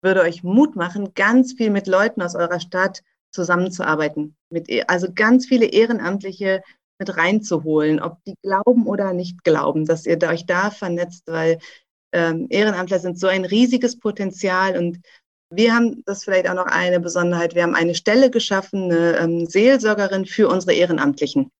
würde 0.03 0.21
euch 0.21 0.43
Mut 0.43 0.75
machen, 0.75 1.13
ganz 1.13 1.53
viel 1.53 1.69
mit 1.69 1.87
Leuten 1.87 2.21
aus 2.21 2.35
eurer 2.35 2.59
Stadt 2.59 3.01
zusammenzuarbeiten. 3.31 4.35
Mit, 4.49 4.69
e, 4.69 4.83
also 4.87 5.07
ganz 5.13 5.47
viele 5.47 5.65
Ehrenamtliche 5.65 6.61
mit 6.99 7.17
reinzuholen, 7.17 7.99
ob 7.99 8.23
die 8.25 8.35
glauben 8.41 8.85
oder 8.85 9.13
nicht 9.13 9.43
glauben, 9.43 9.85
dass 9.85 10.05
ihr 10.05 10.21
euch 10.23 10.45
da 10.45 10.69
vernetzt, 10.69 11.23
weil 11.27 11.57
ähm, 12.13 12.47
Ehrenamtler 12.49 12.99
sind 12.99 13.19
so 13.19 13.27
ein 13.27 13.45
riesiges 13.45 13.99
Potenzial 13.99 14.77
und 14.77 14.99
wir 15.49 15.75
haben 15.75 16.03
das 16.05 16.23
vielleicht 16.23 16.49
auch 16.49 16.55
noch 16.55 16.65
eine 16.65 16.99
Besonderheit. 16.99 17.53
Wir 17.53 17.63
haben 17.63 17.75
eine 17.75 17.95
Stelle 17.95 18.31
geschaffen, 18.31 18.91
eine 18.91 19.17
ähm, 19.17 19.45
Seelsorgerin 19.45 20.25
für 20.25 20.47
unsere 20.47 20.73
Ehrenamtlichen. 20.73 21.51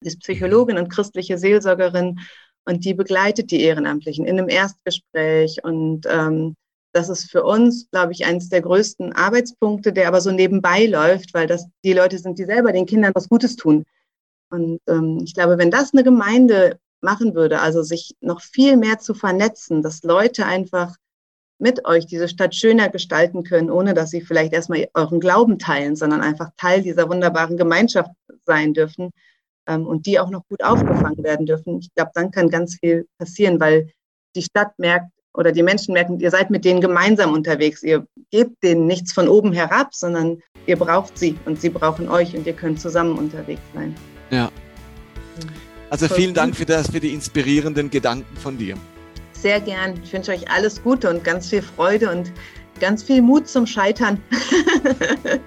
Sie 0.00 0.08
ist 0.08 0.20
Psychologin 0.20 0.78
und 0.78 0.88
christliche 0.88 1.38
Seelsorgerin 1.38 2.20
und 2.64 2.84
die 2.84 2.94
begleitet 2.94 3.50
die 3.50 3.62
Ehrenamtlichen 3.62 4.26
in 4.26 4.38
einem 4.38 4.48
Erstgespräch 4.48 5.62
und 5.64 6.06
ähm, 6.08 6.54
das 6.96 7.10
ist 7.10 7.30
für 7.30 7.44
uns, 7.44 7.90
glaube 7.90 8.12
ich, 8.12 8.24
eines 8.24 8.48
der 8.48 8.62
größten 8.62 9.12
Arbeitspunkte, 9.12 9.92
der 9.92 10.08
aber 10.08 10.22
so 10.22 10.30
nebenbei 10.30 10.86
läuft, 10.86 11.34
weil 11.34 11.46
das 11.46 11.66
die 11.84 11.92
Leute 11.92 12.18
sind, 12.18 12.38
die 12.38 12.44
selber 12.44 12.72
den 12.72 12.86
Kindern 12.86 13.12
was 13.14 13.28
Gutes 13.28 13.56
tun. 13.56 13.84
Und 14.50 14.80
ähm, 14.88 15.20
ich 15.22 15.34
glaube, 15.34 15.58
wenn 15.58 15.70
das 15.70 15.92
eine 15.92 16.04
Gemeinde 16.04 16.78
machen 17.02 17.34
würde, 17.34 17.60
also 17.60 17.82
sich 17.82 18.16
noch 18.20 18.40
viel 18.40 18.78
mehr 18.78 18.98
zu 18.98 19.12
vernetzen, 19.12 19.82
dass 19.82 20.02
Leute 20.04 20.46
einfach 20.46 20.96
mit 21.58 21.84
euch 21.84 22.06
diese 22.06 22.28
Stadt 22.28 22.54
schöner 22.54 22.88
gestalten 22.88 23.44
können, 23.44 23.70
ohne 23.70 23.92
dass 23.92 24.10
sie 24.10 24.22
vielleicht 24.22 24.54
erstmal 24.54 24.88
euren 24.94 25.20
Glauben 25.20 25.58
teilen, 25.58 25.96
sondern 25.96 26.22
einfach 26.22 26.50
Teil 26.56 26.82
dieser 26.82 27.10
wunderbaren 27.10 27.58
Gemeinschaft 27.58 28.10
sein 28.46 28.72
dürfen 28.72 29.10
ähm, 29.66 29.86
und 29.86 30.06
die 30.06 30.18
auch 30.18 30.30
noch 30.30 30.48
gut 30.48 30.64
aufgefangen 30.64 31.22
werden 31.22 31.44
dürfen. 31.44 31.78
Ich 31.80 31.92
glaube, 31.94 32.12
dann 32.14 32.30
kann 32.30 32.48
ganz 32.48 32.78
viel 32.78 33.06
passieren, 33.18 33.60
weil 33.60 33.90
die 34.34 34.42
Stadt 34.42 34.78
merkt, 34.78 35.10
oder 35.36 35.52
die 35.52 35.62
Menschen 35.62 35.92
merken, 35.92 36.18
ihr 36.18 36.30
seid 36.30 36.50
mit 36.50 36.64
denen 36.64 36.80
gemeinsam 36.80 37.32
unterwegs. 37.32 37.82
Ihr 37.82 38.06
gebt 38.30 38.62
denen 38.62 38.86
nichts 38.86 39.12
von 39.12 39.28
oben 39.28 39.52
herab, 39.52 39.94
sondern 39.94 40.42
ihr 40.66 40.76
braucht 40.76 41.16
sie 41.18 41.36
und 41.44 41.60
sie 41.60 41.68
brauchen 41.68 42.08
euch 42.08 42.34
und 42.34 42.46
ihr 42.46 42.54
könnt 42.54 42.80
zusammen 42.80 43.16
unterwegs 43.16 43.60
sein. 43.74 43.94
Ja. 44.30 44.50
Also 45.90 46.08
vielen 46.08 46.34
Dank 46.34 46.56
für, 46.56 46.64
das, 46.64 46.90
für 46.90 47.00
die 47.00 47.12
inspirierenden 47.12 47.90
Gedanken 47.90 48.36
von 48.36 48.58
dir. 48.58 48.76
Sehr 49.32 49.60
gern. 49.60 50.00
Ich 50.02 50.12
wünsche 50.12 50.32
euch 50.32 50.50
alles 50.50 50.82
Gute 50.82 51.10
und 51.10 51.22
ganz 51.22 51.48
viel 51.48 51.62
Freude 51.62 52.10
und 52.10 52.32
ganz 52.80 53.02
viel 53.02 53.22
Mut 53.22 53.46
zum 53.46 53.66
Scheitern. 53.66 54.20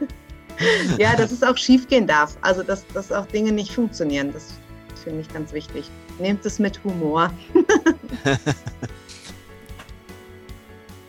ja, 0.97 1.15
dass 1.15 1.31
es 1.31 1.43
auch 1.43 1.57
schiefgehen 1.57 2.07
darf. 2.07 2.37
Also, 2.41 2.63
dass, 2.63 2.85
dass 2.93 3.11
auch 3.11 3.25
Dinge 3.25 3.51
nicht 3.51 3.73
funktionieren. 3.73 4.31
Das 4.31 4.53
finde 5.03 5.21
ich 5.21 5.33
ganz 5.33 5.51
wichtig. 5.51 5.89
Nehmt 6.19 6.45
es 6.45 6.59
mit 6.59 6.81
Humor. 6.83 7.33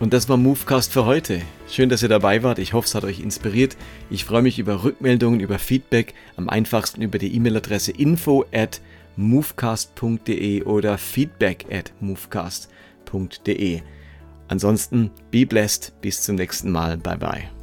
Und 0.01 0.15
das 0.15 0.31
war 0.31 0.39
Movecast 0.39 0.93
für 0.93 1.05
heute. 1.05 1.43
Schön, 1.69 1.91
dass 1.91 2.03
ihr 2.03 2.09
dabei 2.09 2.43
wart. 2.43 2.59
Ich 2.59 2.73
hoffe, 2.73 2.87
es 2.87 2.95
hat 2.95 3.05
euch 3.05 3.21
inspiriert. 3.21 3.77
Ich 4.09 4.25
freue 4.25 4.43
mich 4.43 4.59
über 4.59 4.83
Rückmeldungen, 4.83 5.41
über 5.41 5.59
Feedback. 5.59 6.15
Am 6.37 6.49
einfachsten 6.49 7.03
über 7.03 7.19
die 7.19 7.35
E-Mail-Adresse 7.37 7.93
info 7.93 8.47
at 8.51 8.81
movecast.de 9.17 10.63
oder 10.63 10.97
feedback 10.97 11.67
at 11.71 11.93
movecast.de. 12.01 13.83
Ansonsten, 14.49 15.11
be 15.31 15.45
blessed. 15.45 15.93
Bis 16.01 16.23
zum 16.23 16.37
nächsten 16.37 16.71
Mal. 16.71 16.97
Bye 16.97 17.19
bye. 17.19 17.60